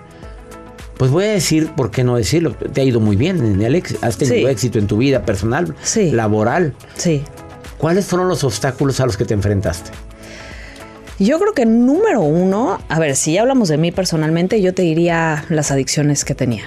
Pues 0.99 1.11
voy 1.11 1.23
a 1.23 1.29
decir, 1.29 1.71
¿por 1.77 1.91
qué 1.91 2.03
no 2.03 2.17
decirlo? 2.17 2.53
Te 2.55 2.81
ha 2.81 2.83
ido 2.83 2.99
muy 2.99 3.15
bien 3.15 3.37
en 3.39 3.61
el. 3.61 3.81
Has 4.01 4.17
tenido 4.17 4.35
Sí. 4.35 4.45
éxito 4.51 4.79
en 4.79 4.87
tu 4.87 4.97
vida 4.97 5.23
personal, 5.25 5.73
Sí. 5.81 6.11
laboral. 6.11 6.73
Sí. 6.95 7.23
¿Cuáles 7.77 8.05
fueron 8.05 8.27
los 8.27 8.43
obstáculos 8.43 8.99
a 8.99 9.05
los 9.05 9.15
que 9.15 9.23
te 9.23 9.33
enfrentaste? 9.33 9.91
Yo 11.17 11.39
creo 11.39 11.53
que 11.53 11.65
número 11.65 12.19
uno, 12.19 12.79
a 12.89 12.99
ver, 12.99 13.15
si 13.15 13.31
ya 13.33 13.41
hablamos 13.41 13.69
de 13.69 13.77
mí 13.77 13.93
personalmente, 13.93 14.61
yo 14.61 14.73
te 14.73 14.81
diría 14.81 15.45
las 15.47 15.71
adicciones 15.71 16.25
que 16.25 16.35
tenía. 16.35 16.63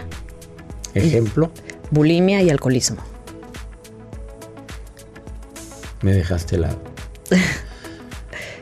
Ejemplo, 0.94 1.50
Bulimia 1.90 2.40
y 2.40 2.48
alcoholismo. 2.48 3.02
me 6.00 6.12
dejaste 6.14 6.56
la 6.56 6.70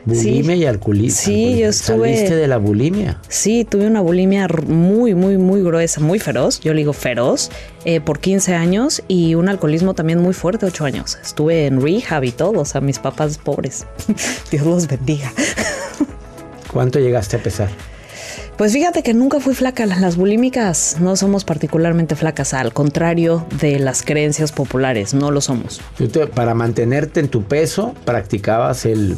bulimia 0.05 0.55
y 0.55 0.65
alcoholismo. 0.65 1.21
Sí, 1.21 1.57
yo 1.59 1.69
estuve- 1.69 2.13
Saliste 2.15 2.35
de 2.35 2.47
la 2.47 2.57
bulimia. 2.57 3.19
Sí, 3.27 3.65
tuve 3.65 3.87
una 3.87 4.01
bulimia 4.01 4.47
muy, 4.67 5.15
muy, 5.15 5.37
muy 5.37 5.61
gruesa, 5.61 5.99
muy 6.01 6.19
feroz. 6.19 6.59
Yo 6.61 6.73
le 6.73 6.79
digo 6.79 6.93
feroz, 6.93 7.49
eh, 7.85 8.01
por 8.01 8.19
15 8.19 8.53
años 8.55 9.03
y 9.07 9.35
un 9.35 9.49
alcoholismo 9.49 9.93
también 9.93 10.19
muy 10.19 10.33
fuerte, 10.33 10.65
8 10.65 10.85
años. 10.85 11.17
Estuve 11.21 11.65
en 11.67 11.81
rehab 11.81 12.23
y 12.23 12.31
todo, 12.31 12.61
o 12.61 12.65
sea, 12.65 12.81
mis 12.81 12.99
papás 12.99 13.37
pobres. 13.37 13.85
Dios 14.51 14.65
los 14.65 14.87
bendiga. 14.87 15.31
¿Cuánto 16.71 16.99
llegaste 16.99 17.37
a 17.37 17.43
pesar? 17.43 17.69
Pues 18.57 18.73
fíjate 18.73 19.01
que 19.01 19.13
nunca 19.13 19.39
fui 19.39 19.55
flaca. 19.55 19.85
Las 19.87 20.17
bulímicas 20.17 20.97
no 20.99 21.15
somos 21.15 21.43
particularmente 21.45 22.15
flacas, 22.15 22.53
al 22.53 22.73
contrario 22.73 23.45
de 23.59 23.79
las 23.79 24.03
creencias 24.03 24.51
populares, 24.51 25.13
no 25.13 25.31
lo 25.31 25.41
somos. 25.41 25.81
para 26.35 26.53
mantenerte 26.53 27.19
en 27.21 27.27
tu 27.27 27.43
peso, 27.43 27.95
practicabas 28.05 28.85
el 28.85 29.17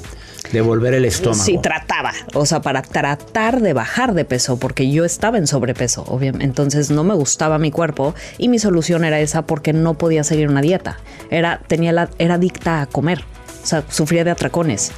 devolver 0.54 0.94
el 0.94 1.04
estómago. 1.04 1.44
Sí, 1.44 1.60
trataba, 1.62 2.13
o 2.34 2.46
sea, 2.46 2.62
para 2.62 2.82
tratar 2.82 3.60
de 3.62 3.74
bajar 3.74 4.13
de 4.13 4.24
peso, 4.24 4.58
porque 4.58 4.89
yo 4.89 5.04
estaba 5.04 5.38
en 5.38 5.48
sobrepeso, 5.48 6.06
obviamente. 6.08 6.46
Entonces 6.46 6.92
no 6.92 7.04
me 7.04 7.13
gustaba 7.13 7.58
mi 7.58 7.72
cuerpo 7.72 8.16
y 8.38 8.48
mi 8.48 8.60
solución 8.60 9.04
era 9.04 9.20
esa 9.20 9.46
porque 9.46 9.74
no 9.74 9.96
podía 9.96 10.24
seguir 10.24 10.48
una 10.48 10.62
dieta. 10.62 11.00
Era, 11.30 11.60
tenía 11.68 11.92
la, 11.92 12.10
era 12.20 12.36
adicta 12.36 12.82
a 12.82 12.86
comer, 12.86 13.26
o 13.63 13.66
sea, 13.66 13.84
sufría 13.89 14.24
de 14.24 14.32
atracones 14.32 14.92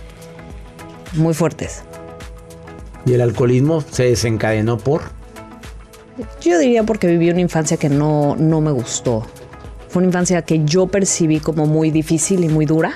muy 1.14 1.34
fuertes. 1.34 1.84
¿Y 3.06 3.14
el 3.14 3.22
alcoholismo 3.22 3.82
se 3.82 4.04
desencadenó 4.04 4.78
por? 4.78 5.02
Yo 6.42 6.60
diría 6.60 6.84
porque 6.84 7.08
viví 7.08 7.30
una 7.30 7.42
infancia 7.42 7.78
que 7.78 7.90
no, 7.90 8.36
no 8.38 8.62
me 8.62 8.72
gustó. 8.72 9.26
Fue 9.90 10.02
una 10.02 10.08
infancia 10.08 10.42
que 10.42 10.64
yo 10.66 10.88
percibí 10.88 11.40
como 11.40 11.66
muy 11.66 11.92
difícil 11.92 12.44
y 12.44 12.50
muy 12.50 12.66
dura. 12.66 12.94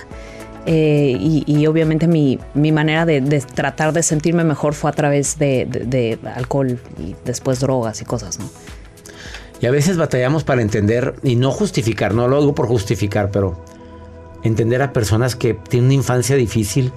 Eh, 0.65 1.17
y, 1.19 1.67
obviamente 1.67 2.07
mi, 2.07 2.39
manera 2.53 3.05
de, 3.05 3.21
tratar 3.53 3.93
de 3.93 4.03
sentirme 4.03 4.43
mejor 4.43 4.73
fue 4.73 4.89
a 4.89 4.93
través 4.93 5.39
de, 5.39 5.65
de, 5.65 6.19
alcohol 6.35 6.79
y 6.99 7.15
después 7.25 7.59
drogas 7.59 8.01
y 8.01 8.05
cosas, 8.05 8.39
¿no? 8.39 8.49
Y 9.61 9.65
a 9.65 9.71
veces 9.71 9.97
batallamos 9.97 10.43
para 10.43 10.61
entender 10.61 11.15
y 11.23 11.35
no 11.35 11.51
justificar, 11.51 12.13
no 12.13 12.27
lo 12.27 12.39
digo 12.39 12.55
por 12.55 12.67
justificar, 12.67 13.29
pero 13.31 13.61
entender 14.43 14.81
a 14.81 14.93
personas 14.93 15.35
que 15.35 15.53
tienen 15.53 15.87
una 15.87 15.93
infancia 15.95 16.35
difícil, 16.35 16.91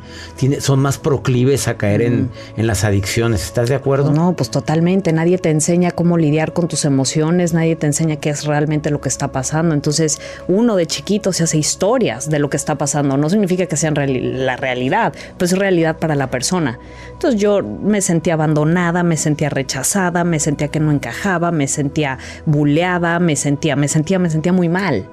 son 0.61 0.81
más 0.81 0.98
proclives 0.98 1.68
a 1.68 1.76
caer 1.76 2.02
en, 2.02 2.31
las 2.57 2.85
adicciones. 2.85 3.44
¿Estás 3.44 3.68
de 3.68 3.74
acuerdo? 3.74 4.12
No, 4.12 4.35
pues 4.35 4.50
totalmente. 4.50 5.12
Nadie 5.12 5.38
te 5.38 5.50
enseña 5.50 5.90
cómo 5.90 6.16
lidiar 6.16 6.52
con 6.52 6.68
tus 6.68 6.85
emociones, 6.85 7.52
nadie 7.52 7.76
te 7.76 7.87
enseña 7.87 8.16
qué 8.16 8.31
es 8.31 8.44
realmente 8.44 8.90
lo 8.90 9.00
que 9.00 9.09
está 9.09 9.33
pasando. 9.33 9.74
Entonces, 9.74 10.20
uno 10.48 10.76
de 10.76 10.87
chiquito 10.87 11.33
se 11.33 11.44
hace 11.44 11.59
historias 11.59 12.31
de 12.31 12.38
lo 12.38 12.50
que 12.50 12.57
está 12.57 12.76
pasando. 12.76 13.16
No 13.16 13.28
significa 13.28 13.66
que 13.66 13.76
sean 13.76 13.94
la 13.96 14.57
realidad, 14.57 15.12
pues 15.38 15.52
es 15.52 15.59
realidad 15.59 15.98
para 15.98 16.14
la 16.14 16.31
persona. 16.31 16.78
Entonces 17.12 17.40
yo 17.40 17.62
me 17.62 18.00
sentía 18.00 18.35
abandonada, 18.35 19.02
me 19.02 19.16
sentía 19.16 19.48
rechazada, 19.48 20.24
me 20.24 20.40
sentía 20.40 20.68
que 20.68 20.81
no 20.81 20.90
encajaba, 20.90 21.52
me 21.52 21.68
sentía 21.68 22.18
buleada, 22.46 23.18
me 23.18 23.37
sentía, 23.37 23.76
me 23.76 23.88
sentía, 23.88 24.18
me 24.18 24.31
sentía 24.31 24.52
muy 24.52 24.68
mal. 24.68 25.09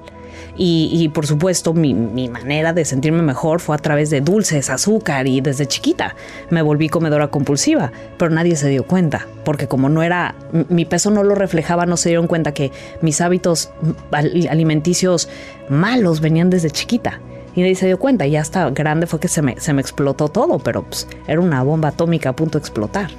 Y, 0.56 1.08
por 1.14 1.26
supuesto, 1.26 1.72
mi, 1.72 1.94
manera 2.28 2.72
de 2.72 2.84
sentirme 2.84 3.22
mejor 3.22 3.60
fue 3.60 3.74
a 3.74 3.78
través 3.78 4.10
de 4.10 4.20
dulces, 4.20 4.70
azúcar 4.70 5.26
y 5.26 5.40
desde 5.40 5.66
chiquita 5.66 6.14
me 6.50 6.62
volví 6.62 6.88
comedora 6.88 7.28
compulsiva, 7.28 7.92
pero 8.18 8.30
nadie 8.30 8.56
se 8.56 8.68
dio 8.68 8.84
cuenta, 8.84 9.26
porque 9.44 9.68
como 9.68 9.88
no 9.88 10.02
era, 10.02 10.34
mi 10.68 10.84
peso 10.84 11.10
no 11.10 11.22
lo 11.22 11.34
reflejaba, 11.34 11.86
no 11.86 11.96
se 11.96 12.10
dieron 12.10 12.26
cuenta 12.26 12.52
que 12.52 12.72
mis 13.00 13.20
hábitos 13.20 13.70
alimenticios 14.10 15.28
malos 15.68 16.20
venían 16.20 16.50
desde 16.50 16.70
chiquita. 16.70 17.20
Y 17.54 17.62
nadie 17.62 17.74
se 17.74 17.86
dio 17.86 17.98
cuenta, 17.98 18.26
y 18.26 18.36
hasta 18.36 18.70
grande 18.70 19.06
fue 19.06 19.18
que 19.18 19.28
se 19.28 19.42
me, 19.42 19.58
se 19.58 19.72
me 19.72 19.80
explotó 19.80 20.28
todo, 20.28 20.58
pero 20.58 20.82
pues, 20.82 21.08
era 21.26 21.40
una 21.40 21.62
bomba 21.62 21.88
atómica 21.88 22.30
a 22.30 22.36
punto 22.36 22.58
de 22.58 22.62
explotar. 22.62 23.10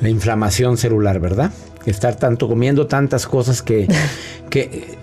La 0.00 0.08
inflamación 0.08 0.76
celular, 0.76 1.20
¿verdad? 1.20 1.52
Estar 1.86 2.16
tanto 2.16 2.48
comiendo 2.48 2.86
tantas 2.88 3.26
cosas 3.26 3.62
que, 3.62 3.86
que 4.50 4.96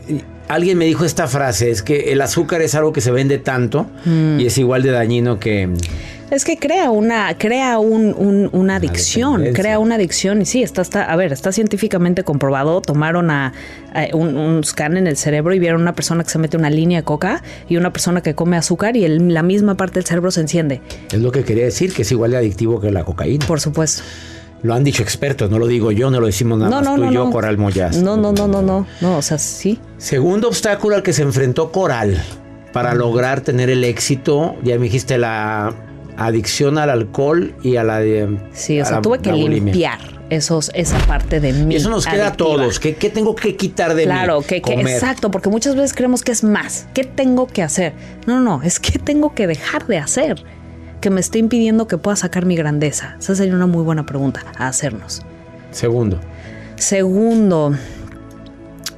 alguien 0.54 0.78
me 0.78 0.86
dijo 0.86 1.06
esta 1.06 1.28
frase, 1.28 1.72
es 1.72 1.82
que 1.82 2.12
el 2.12 2.22
azúcar 2.22 2.62
es 2.62 2.76
algo 2.76 2.94
que 2.94 3.02
se 3.02 3.12
vende 3.12 3.38
tanto 3.38 3.88
mm. 4.06 4.40
y 4.40 4.46
es 4.46 4.58
igual 4.58 4.84
de 4.84 4.92
dañino 4.92 5.40
que... 5.40 5.70
Es 6.32 6.46
que 6.46 6.58
crea 6.58 6.90
una, 6.90 7.38
crea 7.38 7.78
un, 7.78 8.50
una 8.52 8.78
adicción, 8.78 9.54
crea 9.54 9.78
una 9.78 9.96
adicción 9.96 10.42
y 10.42 10.46
sí, 10.46 10.64
está, 10.64 10.82
está, 10.82 11.04
a 11.04 11.16
ver, 11.16 11.32
está 11.32 11.52
científicamente 11.52 12.24
comprobado. 12.24 12.82
Tomaron 12.82 13.30
a, 13.30 13.54
un, 14.14 14.64
scan 14.64 14.98
en 14.98 15.06
el 15.06 15.16
cerebro 15.16 15.54
y 15.54 15.60
vieron 15.60 15.82
una 15.82 15.94
persona 15.94 16.24
que 16.24 16.32
se 16.32 16.40
mete 16.40 16.58
una 16.58 16.72
línea 16.72 17.02
de 17.02 17.04
coca 17.04 17.44
y 17.70 17.78
una 17.78 17.94
persona 17.94 18.22
que 18.22 18.34
come 18.34 18.58
azúcar 18.58 18.98
y 18.98 19.08
la 19.08 19.44
misma 19.44 19.78
parte 19.78 19.96
del 19.96 20.06
cerebro 20.06 20.32
se 20.32 20.42
enciende. 20.42 20.82
Es 21.12 21.20
lo 21.20 21.32
que 21.32 21.44
quería 21.44 21.66
decir, 21.66 21.94
que 21.94 22.02
es 22.02 22.12
igual 22.12 22.32
de 22.32 22.38
adictivo 22.38 22.82
que 22.82 22.90
la 22.90 23.04
cocaína. 23.04 23.46
Por 23.46 23.60
supuesto. 23.60 24.02
Lo 24.64 24.74
han 24.74 24.84
dicho 24.84 25.04
expertos, 25.04 25.52
no 25.52 25.60
lo 25.60 25.68
digo 25.68 25.92
yo, 25.92 26.10
no 26.10 26.22
lo 26.22 26.26
decimos 26.26 26.58
nada 26.58 26.82
más 26.82 26.96
tú 26.96 27.04
y 27.04 27.14
yo, 27.14 27.30
Coral 27.30 27.58
Moyas. 27.58 28.02
No, 28.02 28.16
no, 28.16 28.32
no, 28.32 28.48
no, 28.48 28.62
no, 28.62 28.88
no, 29.02 29.18
o 29.18 29.22
sea, 29.22 29.38
sí. 29.38 29.78
Segundo 29.98 30.48
obstáculo 30.48 30.96
al 30.96 31.04
que 31.04 31.12
se 31.12 31.22
enfrentó 31.22 31.72
Coral 31.72 32.24
para 32.72 32.96
lograr 32.96 33.42
tener 33.42 33.70
el 33.70 33.84
éxito, 33.84 34.56
ya 34.64 34.78
me 34.78 34.86
dijiste 34.86 35.18
la 35.18 35.74
adicción 36.18 36.78
al 36.78 36.90
alcohol 36.90 37.56
y 37.62 37.76
a 37.76 37.84
la 37.84 38.00
de 38.00 38.38
Sí, 38.54 38.80
o 38.80 38.86
sea, 38.86 39.02
tuve 39.02 39.20
que 39.20 39.34
limpiar 39.34 40.00
esos, 40.30 40.72
esa 40.74 40.98
parte 41.00 41.40
de 41.40 41.54
mí. 41.54 41.74
Y 41.74 41.78
eso 41.78 41.90
nos 41.90 42.06
queda 42.06 42.28
a 42.28 42.34
todos. 42.34 42.80
¿Qué, 42.80 42.94
tengo 42.94 43.36
que 43.36 43.56
quitar 43.56 43.94
de 43.96 44.06
claro, 44.06 44.40
mí? 44.40 44.46
Claro, 44.46 44.82
que, 44.82 44.94
exacto, 44.94 45.30
porque 45.30 45.50
muchas 45.50 45.76
veces 45.76 45.94
creemos 45.94 46.24
que 46.24 46.32
es 46.32 46.44
más. 46.44 46.88
¿Qué 46.94 47.04
tengo 47.04 47.48
que 47.48 47.62
hacer? 47.62 47.94
No, 48.26 48.40
no, 48.40 48.62
es 48.64 48.80
que 48.80 48.98
tengo 49.00 49.34
que 49.34 49.48
dejar 49.48 49.88
de 49.88 49.98
hacer 49.98 50.44
que 51.04 51.10
me 51.10 51.20
esté 51.20 51.38
impidiendo 51.38 51.86
que 51.86 51.98
pueda 51.98 52.16
sacar 52.16 52.46
mi 52.46 52.56
grandeza? 52.56 53.18
Esa 53.20 53.36
sería 53.36 53.54
una 53.54 53.68
muy 53.68 53.84
buena 53.84 54.06
pregunta 54.06 54.46
a 54.58 54.70
hacernos. 54.70 55.22
Segundo. 55.72 56.18
Segundo, 56.78 57.76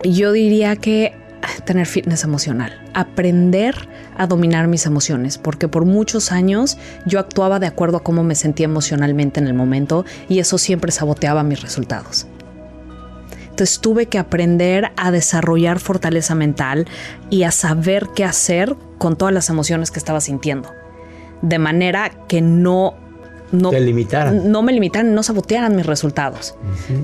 yo 0.04 0.32
diría 0.32 0.76
que 0.76 1.15
tener 1.65 1.88
fitness 1.88 2.24
emocional, 2.24 2.80
aprender 2.94 3.89
a 4.20 4.28
dominar 4.28 4.68
mis 4.68 4.86
emociones, 4.86 5.39
porque 5.39 5.68
por 5.68 5.86
muchos 5.86 6.32
años 6.32 6.78
yo 7.08 7.20
actuaba 7.20 7.58
de 7.58 7.65
acuerdo 7.65 7.98
a 7.98 8.04
cómo 8.04 8.24
me 8.24 8.36
sentía 8.36 8.65
emocionalmente 8.65 9.39
en 9.39 9.48
el 9.48 9.56
momento 9.56 10.06
y 10.30 10.38
eso 10.38 10.60
siempre 10.60 10.91
saboteaba 10.91 11.41
mis 11.41 11.63
resultados. 11.63 12.28
Entonces 13.50 13.80
tuve 13.80 14.06
que 14.06 14.20
aprender 14.20 14.91
a 14.96 15.10
desarrollar 15.10 15.80
fortaleza 15.80 16.36
mental 16.36 16.86
y 17.32 17.44
a 17.44 17.52
saber 17.52 18.10
qué 18.15 18.26
hacer 18.26 18.76
con 19.00 19.15
todas 19.15 19.34
las 19.34 19.50
emociones 19.50 19.89
que 19.89 19.98
estaba 19.98 20.22
sintiendo 20.22 20.70
de 21.47 21.60
manera 21.60 22.12
que 22.27 22.41
no 22.41 22.95
no, 23.51 23.71
no 23.71 24.62
me 24.62 24.73
limitaran, 24.73 25.13
no 25.13 25.23
sabotearan 25.23 25.75
mis 25.75 25.86
resultados. 25.86 26.55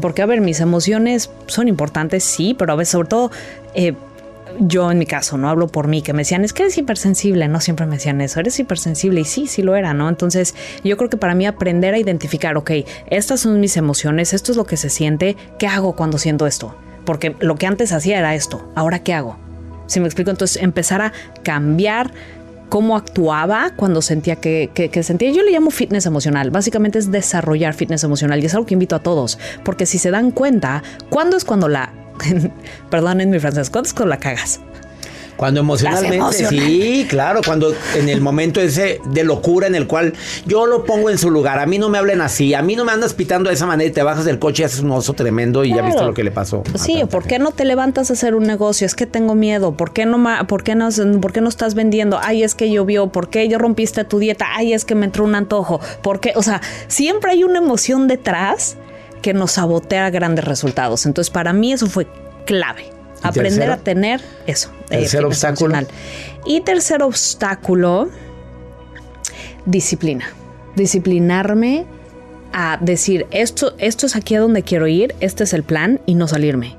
Porque, 0.01 0.21
a 0.21 0.25
ver, 0.25 0.41
mis 0.41 0.59
emociones 0.59 1.29
son 1.45 1.67
importantes, 1.67 2.23
sí, 2.23 2.55
pero 2.57 2.73
a 2.73 2.75
veces, 2.75 2.91
sobre 2.91 3.07
todo, 3.07 3.31
eh, 3.73 3.93
yo 4.59 4.91
en 4.91 4.97
mi 4.97 5.05
caso, 5.05 5.37
no 5.37 5.49
hablo 5.49 5.67
por 5.67 5.87
mí, 5.87 6.01
que 6.01 6.13
me 6.13 6.21
decían, 6.21 6.43
es 6.43 6.51
que 6.51 6.63
eres 6.63 6.77
hipersensible, 6.77 7.47
no 7.47 7.61
siempre 7.61 7.85
me 7.85 7.95
decían 7.95 8.19
eso, 8.19 8.39
eres 8.39 8.59
hipersensible 8.59 9.21
y 9.21 9.25
sí, 9.25 9.47
sí 9.47 9.61
lo 9.61 9.75
era, 9.75 9.93
¿no? 9.93 10.09
Entonces 10.09 10.55
yo 10.83 10.97
creo 10.97 11.09
que 11.09 11.17
para 11.17 11.35
mí 11.35 11.45
aprender 11.45 11.93
a 11.93 11.99
identificar, 11.99 12.57
ok, 12.57 12.71
estas 13.09 13.41
son 13.41 13.59
mis 13.59 13.77
emociones, 13.77 14.33
esto 14.33 14.51
es 14.51 14.57
lo 14.57 14.65
que 14.65 14.75
se 14.77 14.89
siente, 14.89 15.37
¿qué 15.57 15.67
hago 15.67 15.95
cuando 15.95 16.17
siento 16.17 16.47
esto? 16.47 16.75
Porque 17.05 17.35
lo 17.39 17.55
que 17.55 17.65
antes 17.65 17.93
hacía 17.93 18.19
era 18.19 18.35
esto, 18.35 18.69
ahora 18.75 18.99
¿qué 18.99 19.13
hago? 19.13 19.37
Si 19.87 19.99
me 19.99 20.05
explico, 20.07 20.31
entonces 20.31 20.61
empezar 20.61 21.01
a 21.01 21.13
cambiar 21.43 22.11
cómo 22.71 22.95
actuaba 22.95 23.73
cuando 23.75 24.01
sentía 24.01 24.37
que, 24.37 24.89
sentía. 25.03 25.29
Yo 25.29 25.43
le 25.43 25.51
llamo 25.51 25.71
fitness 25.71 26.05
emocional. 26.05 26.51
Básicamente 26.51 26.99
es 26.99 27.11
desarrollar 27.11 27.73
fitness 27.73 28.05
emocional 28.05 28.41
y 28.41 28.45
es 28.45 28.53
algo 28.55 28.65
que 28.65 28.75
invito 28.75 28.95
a 28.95 28.99
todos. 28.99 29.37
Porque 29.65 29.85
si 29.85 29.97
se 29.97 30.09
dan 30.09 30.31
cuenta, 30.31 30.81
¿cuándo 31.09 31.35
es 31.35 31.43
cuando 31.43 31.67
la... 31.67 31.91
Perdonen 32.89 33.29
mi 33.29 33.39
francés, 33.39 33.69
¿cuándo 33.69 33.87
es 33.87 33.93
cuando 33.93 34.11
la 34.11 34.19
cagas? 34.19 34.61
Cuando 35.41 35.61
emocionalmente, 35.61 36.45
sí, 36.45 37.07
claro, 37.09 37.41
cuando 37.43 37.73
en 37.95 38.09
el 38.09 38.21
momento 38.21 38.61
ese 38.61 39.01
de 39.05 39.23
locura 39.23 39.65
en 39.65 39.73
el 39.73 39.87
cual 39.87 40.13
yo 40.45 40.67
lo 40.67 40.85
pongo 40.85 41.09
en 41.09 41.17
su 41.17 41.31
lugar, 41.31 41.57
a 41.57 41.65
mí 41.65 41.79
no 41.79 41.89
me 41.89 41.97
hablen 41.97 42.21
así, 42.21 42.53
a 42.53 42.61
mí 42.61 42.75
no 42.75 42.85
me 42.85 42.91
andas 42.91 43.15
pitando 43.15 43.49
de 43.49 43.55
esa 43.55 43.65
manera 43.65 43.89
y 43.89 43.91
te 43.91 44.03
bajas 44.03 44.23
del 44.23 44.37
coche 44.37 44.61
y 44.61 44.65
haces 44.67 44.81
un 44.81 44.91
oso 44.91 45.13
tremendo 45.13 45.63
y 45.63 45.73
ya 45.73 45.81
viste 45.81 46.03
lo 46.03 46.13
que 46.13 46.23
le 46.23 46.29
pasó. 46.29 46.61
Sí, 46.75 47.01
¿por 47.09 47.23
qué 47.23 47.39
no 47.39 47.49
te 47.49 47.65
levantas 47.65 48.11
a 48.11 48.13
hacer 48.13 48.35
un 48.35 48.43
negocio? 48.43 48.85
Es 48.85 48.93
que 48.93 49.07
tengo 49.07 49.33
miedo, 49.33 49.71
¿por 49.71 49.93
qué 49.93 50.05
no, 50.05 50.23
por 50.45 50.61
qué 50.61 50.75
no, 50.75 50.89
por 51.19 51.33
qué 51.33 51.41
no 51.41 51.49
estás 51.49 51.73
vendiendo? 51.73 52.19
Ay, 52.21 52.43
es 52.43 52.53
que 52.53 52.69
llovió, 52.69 53.07
¿por 53.07 53.31
qué 53.31 53.47
yo 53.47 53.57
rompiste 53.57 54.03
tu 54.03 54.19
dieta? 54.19 54.45
Ay, 54.55 54.73
es 54.73 54.85
que 54.85 54.93
me 54.93 55.05
entró 55.07 55.23
un 55.23 55.33
antojo, 55.33 55.81
¿por 56.03 56.19
qué? 56.19 56.33
O 56.35 56.43
sea, 56.43 56.61
siempre 56.87 57.31
hay 57.31 57.43
una 57.43 57.57
emoción 57.57 58.07
detrás 58.07 58.77
que 59.23 59.33
nos 59.33 59.53
sabotea 59.53 60.11
grandes 60.11 60.45
resultados. 60.45 61.07
Entonces, 61.07 61.31
para 61.31 61.51
mí 61.51 61.73
eso 61.73 61.87
fue 61.87 62.05
clave. 62.45 63.00
Aprender 63.21 63.71
a 63.71 63.77
tener 63.77 64.21
eso. 64.47 64.71
Eh, 64.89 64.99
tercer 64.99 65.25
obstáculo. 65.25 65.77
Y 66.45 66.61
tercer 66.61 67.03
obstáculo, 67.03 68.09
disciplina. 69.65 70.25
Disciplinarme 70.75 71.85
a 72.53 72.77
decir, 72.81 73.27
esto, 73.31 73.75
esto 73.77 74.05
es 74.05 74.15
aquí 74.15 74.35
a 74.35 74.39
donde 74.39 74.63
quiero 74.63 74.87
ir, 74.87 75.15
este 75.19 75.43
es 75.43 75.53
el 75.53 75.63
plan 75.63 76.01
y 76.05 76.15
no 76.15 76.27
salirme. 76.27 76.75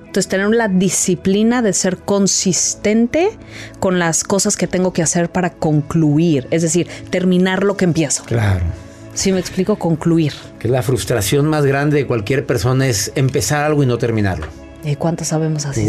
Entonces, 0.00 0.28
tener 0.28 0.48
la 0.48 0.68
disciplina 0.68 1.60
de 1.60 1.74
ser 1.74 1.98
consistente 1.98 3.30
con 3.78 3.98
las 3.98 4.24
cosas 4.24 4.56
que 4.56 4.66
tengo 4.66 4.92
que 4.92 5.02
hacer 5.02 5.30
para 5.30 5.50
concluir, 5.50 6.48
es 6.50 6.62
decir, 6.62 6.88
terminar 7.10 7.62
lo 7.62 7.76
que 7.76 7.84
empiezo. 7.84 8.24
Claro. 8.24 8.64
Si 9.12 9.32
me 9.32 9.40
explico, 9.40 9.76
concluir. 9.76 10.32
Que 10.58 10.68
la 10.68 10.82
frustración 10.82 11.46
más 11.46 11.66
grande 11.66 11.98
de 11.98 12.06
cualquier 12.06 12.46
persona 12.46 12.86
es 12.86 13.12
empezar 13.16 13.64
algo 13.64 13.82
y 13.82 13.86
no 13.86 13.98
terminarlo. 13.98 14.46
¿Y 14.84 14.96
cuánto 14.96 15.24
sabemos 15.24 15.66
así? 15.66 15.88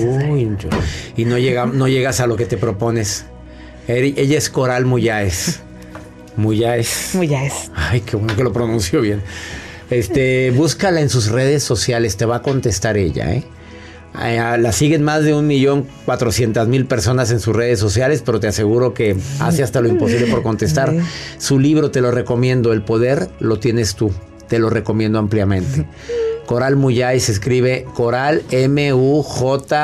y 1.16 1.26
no, 1.26 1.38
llega, 1.38 1.66
no 1.66 1.88
llegas 1.88 2.20
a 2.20 2.28
lo 2.28 2.36
que 2.36 2.46
te 2.46 2.58
propones. 2.58 3.26
Ella 3.88 4.38
es 4.38 4.50
Coral 4.50 4.86
Muyáez. 4.86 5.60
Muyáez. 6.36 7.12
Muyáez. 7.14 7.72
Ay, 7.76 8.02
qué 8.02 8.16
bueno 8.16 8.36
que 8.36 8.44
lo 8.44 8.54
pronunció 8.54 9.02
bien. 9.02 9.22
Este, 9.90 10.52
búscala 10.56 11.02
en 11.02 11.10
sus 11.10 11.30
redes 11.30 11.64
sociales, 11.64 12.18
te 12.18 12.26
va 12.26 12.38
a 12.38 12.42
contestar 12.42 12.98
ella, 12.98 13.34
¿eh? 13.34 13.44
Eh, 14.22 14.58
La 14.60 14.72
siguen 14.72 15.04
más 15.04 15.24
de 15.24 15.34
un 15.34 15.46
millón 15.48 15.86
cuatrocientas 16.06 16.68
mil 16.68 16.86
personas 16.86 17.32
en 17.32 17.40
sus 17.40 17.56
redes 17.56 17.80
sociales, 17.80 18.24
pero 18.26 18.40
te 18.40 18.48
aseguro 18.48 18.94
que 18.94 19.16
hace 19.40 19.64
hasta 19.64 19.82
lo 19.82 19.88
imposible 19.88 20.28
por 20.28 20.42
contestar. 20.42 20.94
Su 21.38 21.60
libro 21.60 21.92
te 21.92 22.02
lo 22.02 22.12
recomiendo, 22.12 22.74
El 22.74 22.82
Poder 22.82 23.30
lo 23.40 23.60
tienes 23.60 23.96
tú, 23.96 24.12
te 24.48 24.60
lo 24.60 24.70
recomiendo 24.70 25.20
ampliamente. 25.20 25.86
Coral 26.50 26.76
Muyay 26.78 27.20
se 27.20 27.32
escribe 27.32 27.86
Coral 27.94 28.42
M-U-J-A-E-S. 28.50 29.84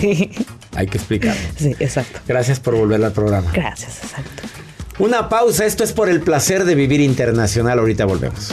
Sí. 0.00 0.32
Hay 0.74 0.88
que 0.88 0.98
explicarlo. 0.98 1.40
Sí, 1.56 1.76
exacto. 1.78 2.18
Gracias 2.26 2.58
por 2.58 2.74
volver 2.74 3.04
al 3.04 3.12
programa. 3.12 3.52
Gracias, 3.52 4.02
exacto. 4.02 4.42
Una 4.98 5.28
pausa, 5.28 5.64
esto 5.64 5.84
es 5.84 5.92
por 5.92 6.08
el 6.08 6.22
placer 6.22 6.64
de 6.64 6.74
vivir 6.74 7.00
internacional. 7.00 7.78
Ahorita 7.78 8.04
volvemos. 8.04 8.52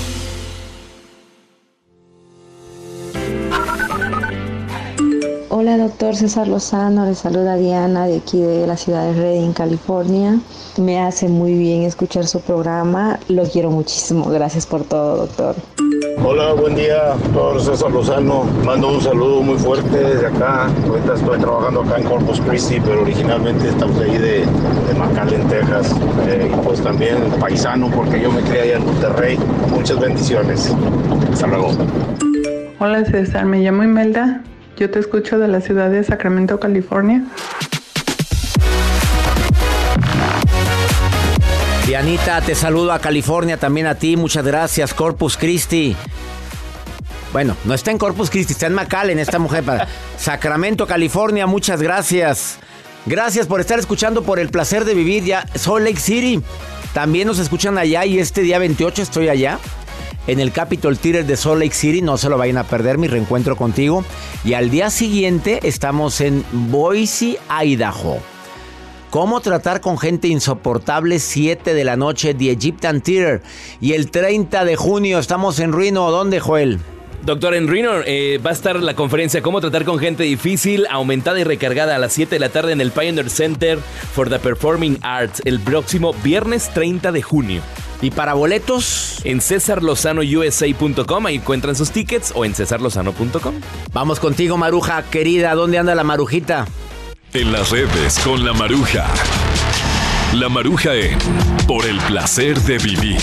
Hola, 5.71 5.85
doctor 5.85 6.17
César 6.17 6.49
Lozano. 6.49 7.05
Le 7.05 7.15
saluda 7.15 7.55
Diana 7.55 8.05
de 8.05 8.17
aquí 8.17 8.41
de 8.41 8.67
la 8.67 8.75
ciudad 8.75 9.05
de 9.05 9.13
Redding, 9.13 9.53
California. 9.53 10.37
Me 10.77 10.99
hace 10.99 11.29
muy 11.29 11.53
bien 11.53 11.83
escuchar 11.83 12.27
su 12.27 12.41
programa. 12.41 13.17
Lo 13.29 13.43
quiero 13.43 13.71
muchísimo. 13.71 14.25
Gracias 14.25 14.65
por 14.65 14.83
todo, 14.83 15.15
doctor. 15.15 15.55
Hola, 16.25 16.51
buen 16.55 16.75
día, 16.75 17.15
doctor 17.15 17.61
César 17.61 17.89
Lozano. 17.89 18.43
Mando 18.65 18.89
un 18.89 18.99
saludo 18.99 19.41
muy 19.43 19.57
fuerte 19.57 19.97
desde 19.97 20.27
acá. 20.27 20.67
Ahorita 20.89 21.13
estoy 21.13 21.39
trabajando 21.39 21.83
acá 21.83 21.99
en 21.99 22.03
Corpus 22.03 22.41
Christi, 22.41 22.81
pero 22.81 23.03
originalmente 23.03 23.69
estamos 23.69 23.97
ahí 24.01 24.17
de, 24.17 24.39
de 24.39 24.93
McAllen, 24.99 25.47
Texas. 25.47 25.95
Eh, 26.27 26.51
y 26.53 26.65
pues 26.65 26.81
también 26.81 27.15
paisano, 27.39 27.89
porque 27.91 28.19
yo 28.19 28.29
me 28.29 28.41
crié 28.41 28.63
allá 28.63 28.75
en 28.75 28.85
Monterrey. 28.87 29.39
Muchas 29.69 29.97
bendiciones. 30.01 30.69
Hasta 31.31 31.47
luego. 31.47 31.69
Hola 32.79 33.05
César, 33.05 33.45
me 33.45 33.59
llamo 33.59 33.83
Imelda. 33.83 34.43
Yo 34.81 34.89
te 34.89 34.97
escucho 34.97 35.37
de 35.37 35.47
la 35.47 35.61
ciudad 35.61 35.91
de 35.91 36.03
Sacramento, 36.03 36.59
California. 36.59 37.23
Dianita, 41.85 42.41
te 42.41 42.55
saludo 42.55 42.91
a 42.91 42.97
California, 42.97 43.57
también 43.57 43.85
a 43.85 43.93
ti, 43.93 44.17
muchas 44.17 44.43
gracias. 44.43 44.95
Corpus 44.95 45.37
Christi. 45.37 45.95
Bueno, 47.31 47.55
no 47.63 47.75
está 47.75 47.91
en 47.91 47.99
Corpus 47.99 48.31
Christi, 48.31 48.53
está 48.53 48.65
en 48.65 48.73
McAllen 48.73 49.19
esta 49.19 49.37
mujer. 49.37 49.63
Para 49.63 49.87
Sacramento, 50.17 50.87
California, 50.87 51.45
muchas 51.45 51.79
gracias. 51.79 52.57
Gracias 53.05 53.45
por 53.45 53.59
estar 53.59 53.77
escuchando 53.77 54.23
por 54.23 54.39
el 54.39 54.49
placer 54.49 54.83
de 54.83 54.95
vivir 54.95 55.23
ya 55.23 55.45
Salt 55.53 55.85
Lake 55.85 55.99
City. 55.99 56.41
También 56.91 57.27
nos 57.27 57.37
escuchan 57.37 57.77
allá 57.77 58.03
y 58.05 58.17
este 58.17 58.41
día 58.41 58.57
28 58.57 59.03
estoy 59.03 59.29
allá 59.29 59.59
en 60.27 60.39
el 60.39 60.51
Capitol 60.51 60.97
Theater 60.97 61.25
de 61.25 61.37
Salt 61.37 61.59
Lake 61.59 61.73
City. 61.73 62.01
No 62.01 62.17
se 62.17 62.29
lo 62.29 62.37
vayan 62.37 62.57
a 62.57 62.63
perder 62.63 62.97
mi 62.97 63.07
reencuentro 63.07 63.55
contigo. 63.55 64.03
Y 64.43 64.53
al 64.53 64.69
día 64.69 64.89
siguiente 64.89 65.59
estamos 65.63 66.21
en 66.21 66.43
Boise, 66.51 67.37
Idaho. 67.49 68.19
¿Cómo 69.09 69.41
tratar 69.41 69.81
con 69.81 69.97
gente 69.97 70.29
insoportable? 70.29 71.19
7 71.19 71.73
de 71.73 71.83
la 71.83 71.97
noche, 71.97 72.33
The 72.33 72.51
Egyptian 72.51 73.01
Theater. 73.01 73.41
Y 73.81 73.91
el 73.93 74.09
30 74.09 74.63
de 74.63 74.77
junio 74.77 75.19
estamos 75.19 75.59
en 75.59 75.73
Reno. 75.73 76.11
¿Dónde, 76.11 76.39
Joel? 76.39 76.79
Doctor, 77.23 77.53
en 77.53 77.67
Reno 77.67 78.01
eh, 78.05 78.39
va 78.43 78.49
a 78.49 78.53
estar 78.53 78.77
la 78.77 78.95
conferencia 78.95 79.43
Cómo 79.43 79.61
tratar 79.61 79.85
con 79.85 79.99
gente 79.99 80.23
difícil, 80.23 80.87
aumentada 80.89 81.39
y 81.39 81.43
recargada 81.43 81.95
a 81.95 81.99
las 81.99 82.13
7 82.13 82.33
de 82.35 82.39
la 82.39 82.49
tarde 82.49 82.71
en 82.71 82.81
el 82.81 82.91
Pioneer 82.91 83.29
Center 83.29 83.77
for 84.13 84.29
the 84.29 84.39
Performing 84.39 84.97
Arts 85.03 85.41
el 85.45 85.59
próximo 85.59 86.13
viernes 86.23 86.71
30 86.73 87.11
de 87.11 87.21
junio. 87.21 87.61
¿Y 88.01 88.11
para 88.11 88.33
boletos? 88.33 89.21
En 89.23 89.41
cesarlozanousa.com, 89.41 91.25
ahí 91.25 91.35
encuentran 91.35 91.75
sus 91.75 91.91
tickets 91.91 92.31
o 92.35 92.45
en 92.45 92.55
cesarlozano.com. 92.55 93.55
Vamos 93.93 94.19
contigo, 94.19 94.57
Maruja, 94.57 95.03
querida. 95.03 95.53
¿Dónde 95.53 95.77
anda 95.77 95.93
la 95.93 96.03
Marujita? 96.03 96.65
En 97.33 97.51
las 97.51 97.69
redes 97.69 98.19
con 98.19 98.43
la 98.43 98.53
Maruja. 98.53 99.07
La 100.33 100.49
Maruja 100.49 100.95
en 100.95 101.17
Por 101.67 101.85
el 101.85 101.97
placer 101.99 102.59
de 102.61 102.77
vivir. 102.79 103.19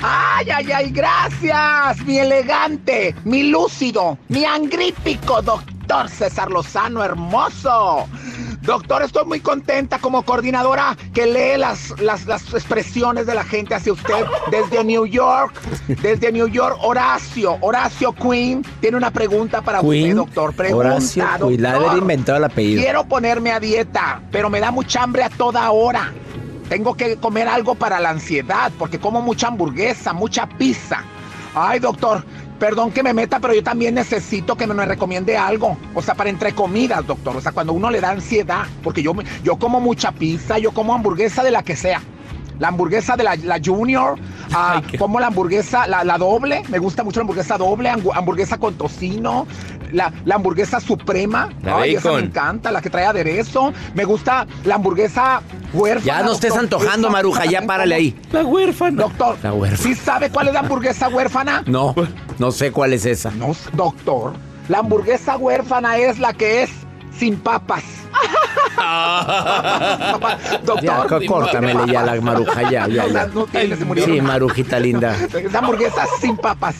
¡Ay, 0.00 0.50
ay, 0.50 0.72
ay! 0.72 0.90
¡Gracias! 0.90 2.04
Mi 2.04 2.18
elegante, 2.18 3.14
mi 3.24 3.44
lúcido, 3.44 4.18
mi 4.28 4.44
angrípico 4.44 5.40
doctor 5.42 6.08
César 6.08 6.50
Lozano, 6.50 7.04
hermoso. 7.04 8.08
Doctor, 8.62 9.02
estoy 9.02 9.24
muy 9.26 9.40
contenta 9.40 9.98
como 9.98 10.22
coordinadora 10.22 10.96
que 11.12 11.26
lee 11.26 11.58
las, 11.58 11.98
las, 12.00 12.26
las 12.26 12.42
expresiones 12.54 13.26
de 13.26 13.34
la 13.34 13.42
gente 13.42 13.74
hacia 13.74 13.92
usted 13.92 14.24
desde 14.52 14.84
New 14.84 15.04
York. 15.04 15.60
Desde 16.00 16.30
New 16.30 16.46
York, 16.46 16.78
Horacio, 16.80 17.58
Horacio 17.60 18.12
Queen 18.12 18.64
tiene 18.80 18.96
una 18.96 19.10
pregunta 19.10 19.62
para 19.62 19.80
usted, 19.80 20.14
doctor. 20.14 20.54
Pregunta, 20.54 20.88
Horacio 20.88 21.24
Queen, 21.48 21.60
la 21.60 21.72
doctor. 21.72 21.90
haber 21.90 22.02
inventado 22.02 22.38
el 22.38 22.44
apellido. 22.44 22.82
Quiero 22.82 23.04
ponerme 23.04 23.50
a 23.50 23.58
dieta, 23.58 24.22
pero 24.30 24.48
me 24.48 24.60
da 24.60 24.70
mucha 24.70 25.02
hambre 25.02 25.24
a 25.24 25.30
toda 25.30 25.68
hora. 25.72 26.12
Tengo 26.68 26.94
que 26.94 27.16
comer 27.16 27.48
algo 27.48 27.74
para 27.74 27.98
la 27.98 28.10
ansiedad, 28.10 28.70
porque 28.78 29.00
como 29.00 29.20
mucha 29.20 29.48
hamburguesa, 29.48 30.12
mucha 30.12 30.46
pizza. 30.46 31.02
Ay, 31.54 31.80
doctor, 31.80 32.24
perdón 32.62 32.92
que 32.92 33.02
me 33.02 33.12
meta, 33.12 33.40
pero 33.40 33.54
yo 33.54 33.62
también 33.64 33.96
necesito 33.96 34.54
que 34.56 34.68
me, 34.68 34.74
me 34.74 34.86
recomiende 34.86 35.36
algo. 35.36 35.76
O 35.96 36.00
sea, 36.00 36.14
para 36.14 36.30
entre 36.30 36.52
comidas, 36.54 37.04
doctor. 37.04 37.36
O 37.36 37.40
sea, 37.40 37.50
cuando 37.50 37.72
uno 37.72 37.90
le 37.90 38.00
da 38.00 38.10
ansiedad, 38.10 38.66
porque 38.84 39.02
yo, 39.02 39.14
me- 39.14 39.24
yo 39.42 39.56
como 39.56 39.80
mucha 39.80 40.12
pizza, 40.12 40.58
yo 40.58 40.70
como 40.70 40.94
hamburguesa 40.94 41.42
de 41.42 41.50
la 41.50 41.64
que 41.64 41.74
sea. 41.74 42.00
La 42.60 42.68
hamburguesa 42.68 43.16
de 43.16 43.24
la, 43.24 43.34
la 43.34 43.58
Junior, 43.64 44.14
ah, 44.52 44.80
como 44.96 45.18
la 45.18 45.26
hamburguesa, 45.26 45.88
la, 45.88 46.04
la 46.04 46.18
doble, 46.18 46.62
me 46.68 46.78
gusta 46.78 47.02
mucho 47.02 47.18
la 47.18 47.22
hamburguesa 47.22 47.58
doble, 47.58 47.90
hambu- 47.90 48.12
hamburguesa 48.14 48.58
con 48.58 48.74
tocino, 48.74 49.48
la, 49.90 50.12
la 50.24 50.36
hamburguesa 50.36 50.78
suprema, 50.78 51.48
La 51.64 51.78
ay, 51.78 51.96
esa 51.96 52.12
me 52.12 52.20
encanta, 52.20 52.70
la 52.70 52.80
que 52.80 52.88
trae 52.90 53.04
aderezo, 53.06 53.72
me 53.94 54.04
gusta 54.04 54.46
la 54.64 54.76
hamburguesa 54.76 55.42
huérfana. 55.72 56.06
Ya 56.18 56.22
no 56.22 56.32
estés 56.32 56.50
doctor. 56.50 56.64
antojando, 56.80 57.10
Maruja, 57.10 57.46
ya 57.46 57.62
párale 57.62 57.94
ahí. 57.96 58.16
La 58.30 58.44
huérfana. 58.44 59.02
Doctor, 59.02 59.38
La 59.42 59.52
huérfana. 59.52 59.82
¿sí 59.82 59.94
sabe 59.96 60.30
cuál 60.30 60.46
es 60.48 60.54
la 60.54 60.60
hamburguesa 60.60 61.08
huérfana? 61.08 61.64
No, 61.66 61.94
no 62.38 62.52
sé 62.52 62.72
cuál 62.72 62.92
es 62.92 63.06
esa. 63.06 63.30
No, 63.32 63.54
doctor. 63.74 64.34
La 64.68 64.78
hamburguesa 64.78 65.36
huérfana 65.36 65.98
es 65.98 66.18
la 66.18 66.32
que 66.32 66.62
es 66.62 66.70
sin 67.18 67.36
papas. 67.36 67.84
doctor. 70.64 70.82
Ya, 70.82 71.26
córtamele 71.26 71.92
ya 71.92 72.02
la 72.02 72.20
maruja, 72.20 72.62
ya, 72.70 72.86
ya, 72.88 73.06
ya. 73.06 73.26
No. 73.26 73.46
Sí, 74.04 74.20
marujita 74.20 74.78
linda. 74.80 75.14
Es 75.16 75.54
hamburguesa 75.54 76.06
sin 76.20 76.36
papas. 76.36 76.76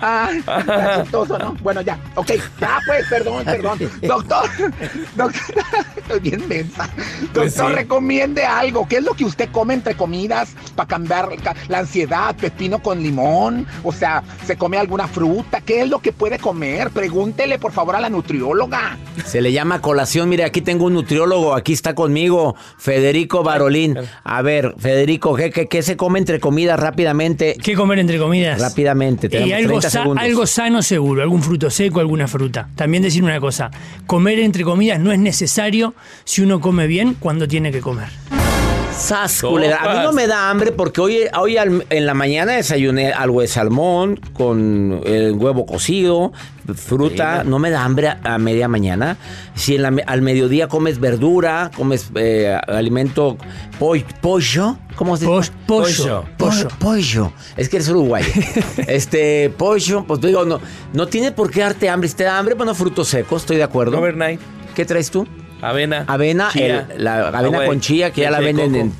Ay, 0.00 0.38
está 0.38 1.02
chistoso, 1.02 1.38
¿no? 1.38 1.56
Bueno, 1.62 1.80
ya, 1.80 1.98
ok. 2.14 2.30
Ya, 2.60 2.78
pues, 2.86 3.06
perdón, 3.08 3.44
perdón. 3.44 3.78
Doctor, 4.02 4.44
doctor, 5.16 5.64
estoy 5.96 6.20
bien 6.20 6.48
mensa. 6.48 6.88
Doctor, 7.20 7.32
Pues 7.42 7.54
sí. 7.54 7.62
recomiende 7.62 8.44
algo. 8.44 8.86
¿Qué 8.88 8.98
es 8.98 9.04
lo 9.04 9.14
que 9.14 9.24
usted 9.24 9.48
come 9.50 9.74
entre 9.74 9.94
comidas 9.94 10.54
para 10.74 10.88
cambiar 10.88 11.28
ca- 11.42 11.54
la 11.68 11.78
ansiedad? 11.80 12.34
Pepino 12.36 12.80
con 12.80 13.02
limón. 13.02 13.66
O 13.84 13.92
sea, 13.92 14.22
¿se 14.46 14.56
come 14.56 14.78
alguna 14.78 15.06
fruta? 15.08 15.60
¿Qué 15.60 15.82
es 15.82 15.88
lo 15.88 16.00
que 16.00 16.12
puede 16.12 16.38
comer? 16.38 16.90
Pregúntele, 16.90 17.58
por 17.58 17.72
favor, 17.72 17.96
a 17.96 18.00
la 18.00 18.08
nutrióloga. 18.10 18.98
Se 19.24 19.40
le 19.40 19.52
llama 19.52 19.69
colación. 19.78 20.28
Mire, 20.28 20.42
aquí 20.44 20.60
tengo 20.60 20.86
un 20.86 20.94
nutriólogo. 20.94 21.54
Aquí 21.54 21.72
está 21.72 21.94
conmigo, 21.94 22.56
Federico 22.78 23.44
Barolín. 23.44 23.96
A 24.24 24.42
ver, 24.42 24.74
Federico, 24.78 25.36
¿qué, 25.36 25.50
qué, 25.50 25.68
qué 25.68 25.82
se 25.82 25.96
come 25.96 26.18
entre 26.18 26.40
comidas 26.40 26.80
rápidamente? 26.80 27.56
¿Qué 27.62 27.74
comer 27.76 28.00
entre 28.00 28.18
comidas? 28.18 28.60
Rápidamente, 28.60 29.28
tenemos 29.28 29.50
Y 29.50 29.52
algo, 29.52 29.68
30 29.78 29.90
sa- 29.90 30.00
segundos. 30.02 30.24
algo 30.24 30.46
sano 30.46 30.82
seguro, 30.82 31.22
algún 31.22 31.42
fruto 31.42 31.70
seco, 31.70 32.00
alguna 32.00 32.26
fruta. 32.26 32.68
También 32.74 33.02
decir 33.04 33.22
una 33.22 33.38
cosa, 33.38 33.70
comer 34.06 34.40
entre 34.40 34.64
comidas 34.64 34.98
no 34.98 35.12
es 35.12 35.18
necesario 35.20 35.94
si 36.24 36.42
uno 36.42 36.60
come 36.60 36.86
bien 36.88 37.14
cuando 37.20 37.46
tiene 37.46 37.70
que 37.70 37.80
comer. 37.80 38.08
Sas, 39.00 39.40
culera. 39.40 39.78
A 39.82 39.94
mí 39.96 40.02
no 40.04 40.12
me 40.12 40.26
da 40.26 40.50
hambre 40.50 40.72
porque 40.72 41.00
hoy, 41.00 41.18
hoy 41.38 41.56
al- 41.56 41.86
en 41.90 42.06
la 42.06 42.14
mañana 42.14 42.52
desayuné 42.52 43.12
algo 43.12 43.40
de 43.40 43.48
salmón 43.48 44.20
con 44.34 45.00
el 45.04 45.32
huevo 45.32 45.64
cocido, 45.66 46.32
fruta. 46.74 47.42
No 47.44 47.58
me 47.58 47.70
da 47.70 47.82
hambre 47.84 48.08
a, 48.08 48.20
a 48.24 48.38
media 48.38 48.68
mañana. 48.68 49.16
Si 49.54 49.74
en 49.76 49.82
la 49.82 49.90
me- 49.90 50.04
al 50.06 50.22
mediodía 50.22 50.68
comes 50.68 51.00
verdura, 51.00 51.70
comes 51.74 52.10
eh, 52.14 52.56
alimento 52.68 53.36
pollo, 54.20 54.76
¿cómo 54.96 55.16
se 55.16 55.24
dice? 55.26 55.52
pollo. 55.66 56.24
Pollo. 56.36 56.68
Pollo. 56.78 57.32
Es 57.56 57.68
que 57.68 57.76
eres 57.76 57.88
uruguayo. 57.88 58.26
este, 58.86 59.50
pollo, 59.56 60.04
pues 60.06 60.20
digo, 60.20 60.44
no, 60.44 60.60
no 60.92 61.06
tiene 61.08 61.32
por 61.32 61.50
qué 61.50 61.60
darte 61.60 61.88
hambre. 61.88 62.08
Si 62.08 62.16
te 62.16 62.24
da 62.24 62.38
hambre, 62.38 62.54
bueno, 62.54 62.74
frutos 62.74 63.08
secos, 63.08 63.42
estoy 63.42 63.56
de 63.56 63.62
acuerdo. 63.64 63.98
Overnight. 63.98 64.40
¿Qué 64.74 64.84
traes 64.84 65.10
tú? 65.10 65.26
Avena. 65.62 66.04
Avena, 66.06 66.48
chía, 66.52 66.86
el- 66.94 67.04
la 67.04 67.28
avena 67.28 67.58
agua 67.58 67.66
con 67.66 67.80
chía 67.80 68.12
que 68.12 68.22
ya 68.22 68.30
la 68.30 68.40
venden 68.40 68.74
en... 68.74 68.92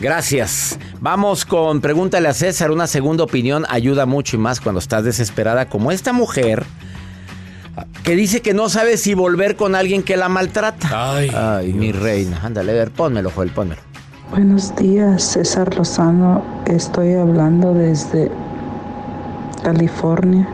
Gracias. 0.00 0.78
Vamos 1.00 1.44
con 1.44 1.80
Pregúntale 1.80 2.28
a 2.28 2.34
César. 2.34 2.70
Una 2.72 2.86
segunda 2.86 3.22
opinión 3.24 3.64
ayuda 3.68 4.04
mucho 4.06 4.36
y 4.36 4.38
más 4.40 4.60
cuando 4.60 4.80
estás 4.80 5.04
desesperada 5.04 5.68
como 5.68 5.92
esta 5.92 6.12
mujer 6.12 6.64
que 8.02 8.16
dice 8.16 8.40
que 8.42 8.52
no 8.52 8.68
sabe 8.68 8.96
si 8.96 9.14
volver 9.14 9.54
con 9.56 9.74
alguien 9.76 10.02
que 10.02 10.16
la 10.16 10.28
maltrata. 10.28 10.88
Ay, 11.14 11.72
mi 11.72 11.92
reina. 11.92 12.40
Ándale, 12.42 12.72
a 12.72 12.74
ver, 12.74 12.90
pónmelo, 12.90 13.30
Joel, 13.30 13.50
pónmelo. 13.50 13.80
Buenos 14.30 14.74
días, 14.74 15.22
César 15.22 15.72
Lozano. 15.76 16.42
Estoy 16.66 17.14
hablando 17.14 17.72
desde 17.74 18.30
California. 19.62 20.48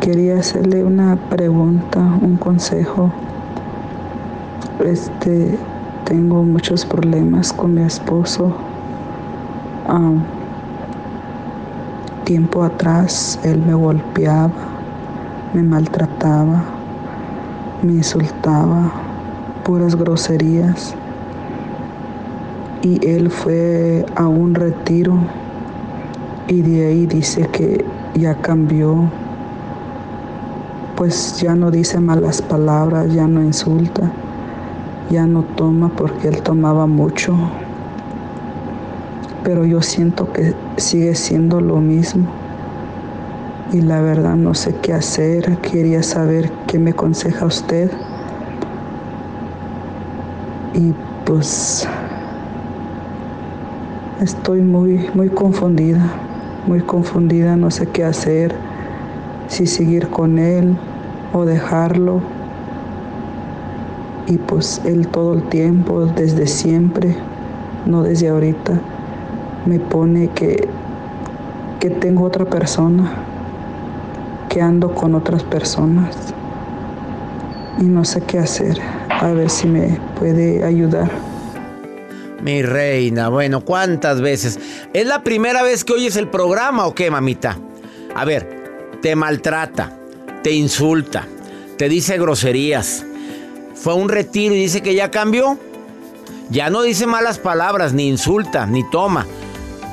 Quería 0.00 0.38
hacerle 0.38 0.82
una 0.82 1.16
pregunta, 1.30 1.98
un 2.00 2.36
consejo. 2.36 3.12
Este, 4.84 5.58
tengo 6.04 6.42
muchos 6.42 6.84
problemas 6.84 7.52
con 7.52 7.74
mi 7.74 7.82
esposo. 7.82 8.54
Tiempo 12.24 12.62
atrás 12.62 13.40
él 13.42 13.62
me 13.64 13.72
golpeaba, 13.72 14.52
me 15.54 15.62
maltrataba, 15.62 16.62
me 17.82 17.94
insultaba, 17.94 18.90
puras 19.64 19.96
groserías. 19.96 20.94
Y 22.82 23.06
él 23.08 23.30
fue 23.30 24.04
a 24.14 24.28
un 24.28 24.54
retiro 24.54 25.18
y 26.48 26.60
de 26.60 26.86
ahí 26.86 27.06
dice 27.06 27.48
que 27.48 27.84
ya 28.14 28.34
cambió, 28.34 29.10
pues 30.96 31.40
ya 31.40 31.54
no 31.54 31.70
dice 31.70 31.98
malas 31.98 32.42
palabras, 32.42 33.12
ya 33.12 33.26
no 33.26 33.42
insulta, 33.42 34.12
ya 35.10 35.26
no 35.26 35.42
toma 35.42 35.90
porque 35.90 36.28
él 36.28 36.42
tomaba 36.42 36.86
mucho, 36.86 37.36
pero 39.44 39.64
yo 39.64 39.82
siento 39.82 40.32
que 40.32 40.54
sigue 40.76 41.14
siendo 41.14 41.60
lo 41.60 41.76
mismo. 41.76 42.30
Y 43.72 43.82
la 43.82 44.00
verdad 44.00 44.34
no 44.34 44.54
sé 44.54 44.74
qué 44.80 44.94
hacer, 44.94 45.58
quería 45.58 46.02
saber 46.02 46.50
qué 46.66 46.78
me 46.78 46.90
aconseja 46.90 47.44
usted. 47.44 47.90
Y 50.74 50.94
pues 51.24 51.86
Estoy 54.20 54.62
muy, 54.62 55.08
muy 55.14 55.28
confundida, 55.28 56.04
muy 56.66 56.80
confundida, 56.80 57.54
no 57.54 57.70
sé 57.70 57.86
qué 57.86 58.02
hacer, 58.02 58.52
si 59.46 59.68
seguir 59.68 60.08
con 60.08 60.40
él 60.40 60.76
o 61.32 61.44
dejarlo. 61.44 62.20
Y 64.28 64.36
pues 64.36 64.80
él 64.84 65.08
todo 65.08 65.34
el 65.34 65.42
tiempo, 65.48 66.04
desde 66.04 66.46
siempre, 66.46 67.16
no 67.86 68.02
desde 68.02 68.28
ahorita, 68.28 68.78
me 69.64 69.80
pone 69.80 70.28
que, 70.28 70.68
que 71.80 71.88
tengo 71.88 72.24
otra 72.24 72.44
persona, 72.44 73.10
que 74.50 74.60
ando 74.60 74.94
con 74.94 75.14
otras 75.14 75.42
personas. 75.44 76.14
Y 77.78 77.84
no 77.84 78.04
sé 78.04 78.20
qué 78.20 78.38
hacer, 78.38 78.78
a 79.08 79.32
ver 79.32 79.48
si 79.48 79.66
me 79.66 79.98
puede 80.18 80.62
ayudar. 80.62 81.10
Mi 82.42 82.62
reina, 82.62 83.30
bueno, 83.30 83.62
¿cuántas 83.62 84.20
veces? 84.20 84.60
¿Es 84.92 85.06
la 85.06 85.22
primera 85.22 85.62
vez 85.62 85.84
que 85.84 85.94
oyes 85.94 86.16
el 86.16 86.28
programa 86.28 86.86
o 86.86 86.94
qué, 86.94 87.10
mamita? 87.10 87.56
A 88.14 88.24
ver, 88.24 88.98
te 89.00 89.16
maltrata, 89.16 89.98
te 90.42 90.52
insulta, 90.52 91.26
te 91.78 91.88
dice 91.88 92.18
groserías. 92.18 93.04
Fue 93.80 93.94
un 93.94 94.08
retiro 94.08 94.54
y 94.54 94.58
dice 94.58 94.82
que 94.82 94.94
ya 94.94 95.10
cambió. 95.10 95.58
Ya 96.50 96.70
no 96.70 96.82
dice 96.82 97.06
malas 97.06 97.38
palabras, 97.38 97.92
ni 97.92 98.08
insulta, 98.08 98.66
ni 98.66 98.88
toma. 98.90 99.26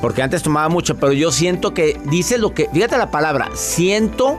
Porque 0.02 0.24
antes 0.24 0.44
tomaba 0.44 0.70
mucho, 0.70 0.96
pero 0.96 1.14
yo 1.14 1.32
siento 1.32 1.74
que 1.74 2.00
dice 2.06 2.38
lo 2.38 2.54
que. 2.54 2.70
Fíjate 2.72 2.98
la 2.98 3.12
palabra, 3.12 3.50
siento 3.54 4.38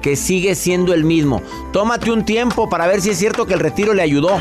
que 0.00 0.16
sigue 0.16 0.54
siendo 0.54 0.92
el 0.92 1.04
mismo. 1.04 1.40
Tómate 1.72 2.10
un 2.10 2.24
tiempo 2.24 2.68
para 2.68 2.86
ver 2.86 3.00
si 3.00 3.10
es 3.10 3.18
cierto 3.18 3.46
que 3.46 3.54
el 3.54 3.60
retiro 3.60 3.94
le 3.94 4.02
ayudó. 4.02 4.40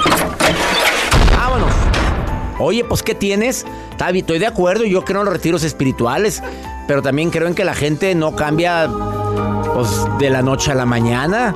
Vámonos. 1.38 1.72
Oye, 2.60 2.84
pues 2.84 3.04
¿qué 3.04 3.16
tienes? 3.16 3.66
Bien, 3.98 4.16
estoy 4.16 4.40
de 4.40 4.48
acuerdo, 4.48 4.84
yo 4.84 5.06
creo 5.06 5.20
en 5.20 5.26
los 5.26 5.34
retiros 5.34 5.64
espirituales, 5.64 6.42
pero 6.88 7.04
también 7.04 7.30
creo 7.30 7.48
en 7.48 7.54
que 7.54 7.64
la 7.64 7.76
gente 7.76 8.16
no 8.16 8.36
cambia 8.36 8.90
pues, 9.76 9.90
de 10.18 10.30
la 10.32 10.42
noche 10.42 10.72
a 10.72 10.76
la 10.76 10.88
mañana. 10.88 11.54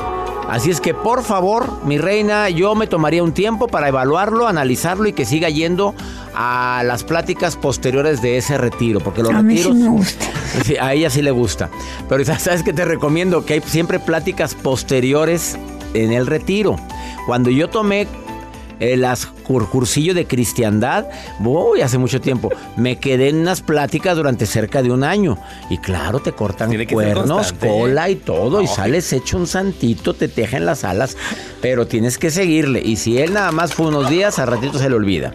Así 0.50 0.70
es 0.70 0.80
que 0.80 0.94
por 0.94 1.24
favor, 1.24 1.84
mi 1.86 1.98
reina, 1.98 2.50
yo 2.50 2.76
me 2.76 2.88
tomaría 2.88 3.24
un 3.24 3.34
tiempo 3.34 3.68
para 3.68 3.88
evaluarlo, 3.88 4.48
analizarlo 4.48 5.08
y 5.08 5.14
que 5.14 5.26
siga 5.26 5.50
yendo 5.50 5.96
a 6.36 6.84
las 6.86 7.04
pláticas 7.04 7.56
posteriores 7.56 8.22
de 8.22 8.38
ese 8.38 8.58
retiro, 8.58 9.00
porque 9.00 9.24
los 9.24 9.34
A 9.34 9.42
mí 9.42 9.58
sí 9.58 9.64
retiros 9.64 9.76
me 9.76 9.90
gusta. 9.90 10.26
A 10.82 10.94
ella 10.94 11.10
sí 11.10 11.22
le 11.22 11.32
gusta. 11.32 11.70
Pero 12.08 12.24
sabes 12.40 12.64
que 12.64 12.74
te 12.74 12.86
recomiendo 12.86 13.44
que 13.46 13.56
hay 13.56 13.62
siempre 13.62 14.00
pláticas 14.00 14.54
posteriores 14.54 15.58
en 15.94 16.14
el 16.14 16.28
retiro. 16.28 16.76
Cuando 17.26 17.50
yo 17.50 17.70
tomé 17.70 18.08
el 18.80 19.02
las 19.02 19.28
cur- 19.48 19.70
cursillo 19.70 20.14
de 20.14 20.26
cristiandad, 20.26 21.06
voy 21.40 21.82
hace 21.82 21.98
mucho 21.98 22.22
tiempo, 22.22 22.50
me 22.78 22.98
quedé 22.98 23.30
en 23.30 23.38
unas 23.38 23.62
pláticas 23.62 24.18
durante 24.18 24.46
cerca 24.46 24.82
de 24.82 24.92
un 24.92 25.04
año. 25.04 25.38
Y 25.70 25.78
claro, 25.78 26.20
te 26.20 26.32
cortan 26.32 26.72
cuernos, 26.88 27.52
¿eh? 27.52 27.68
cola 27.68 28.10
y 28.10 28.16
todo, 28.16 28.62
y 28.62 28.68
sales 28.68 29.12
hecho 29.14 29.38
un 29.38 29.48
santito, 29.48 30.14
te 30.14 30.28
tejen 30.28 30.66
las 30.66 30.84
alas, 30.84 31.18
pero 31.62 31.88
tienes 31.88 32.18
que 32.18 32.32
seguirle. 32.32 32.82
Y 32.84 32.96
si 32.96 33.18
él 33.18 33.34
nada 33.34 33.52
más 33.52 33.74
fue 33.74 33.88
unos 33.88 34.10
días, 34.10 34.40
a 34.40 34.46
ratito 34.46 34.80
se 34.80 34.90
le 34.90 34.96
olvida. 34.96 35.34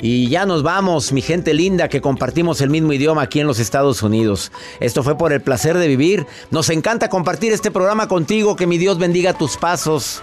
Y 0.00 0.28
ya 0.28 0.44
nos 0.44 0.62
vamos, 0.62 1.12
mi 1.12 1.22
gente 1.22 1.54
linda, 1.54 1.88
que 1.88 2.02
compartimos 2.02 2.60
el 2.60 2.68
mismo 2.68 2.92
idioma 2.92 3.22
aquí 3.22 3.40
en 3.40 3.46
los 3.46 3.58
Estados 3.58 4.02
Unidos. 4.02 4.52
Esto 4.80 5.02
fue 5.02 5.16
por 5.16 5.32
el 5.32 5.40
placer 5.40 5.78
de 5.78 5.88
vivir. 5.88 6.26
Nos 6.50 6.68
encanta 6.68 7.08
compartir 7.08 7.52
este 7.54 7.70
programa 7.70 8.06
contigo. 8.06 8.54
Que 8.54 8.66
mi 8.66 8.76
Dios 8.76 8.98
bendiga 8.98 9.32
tus 9.32 9.56
pasos. 9.56 10.22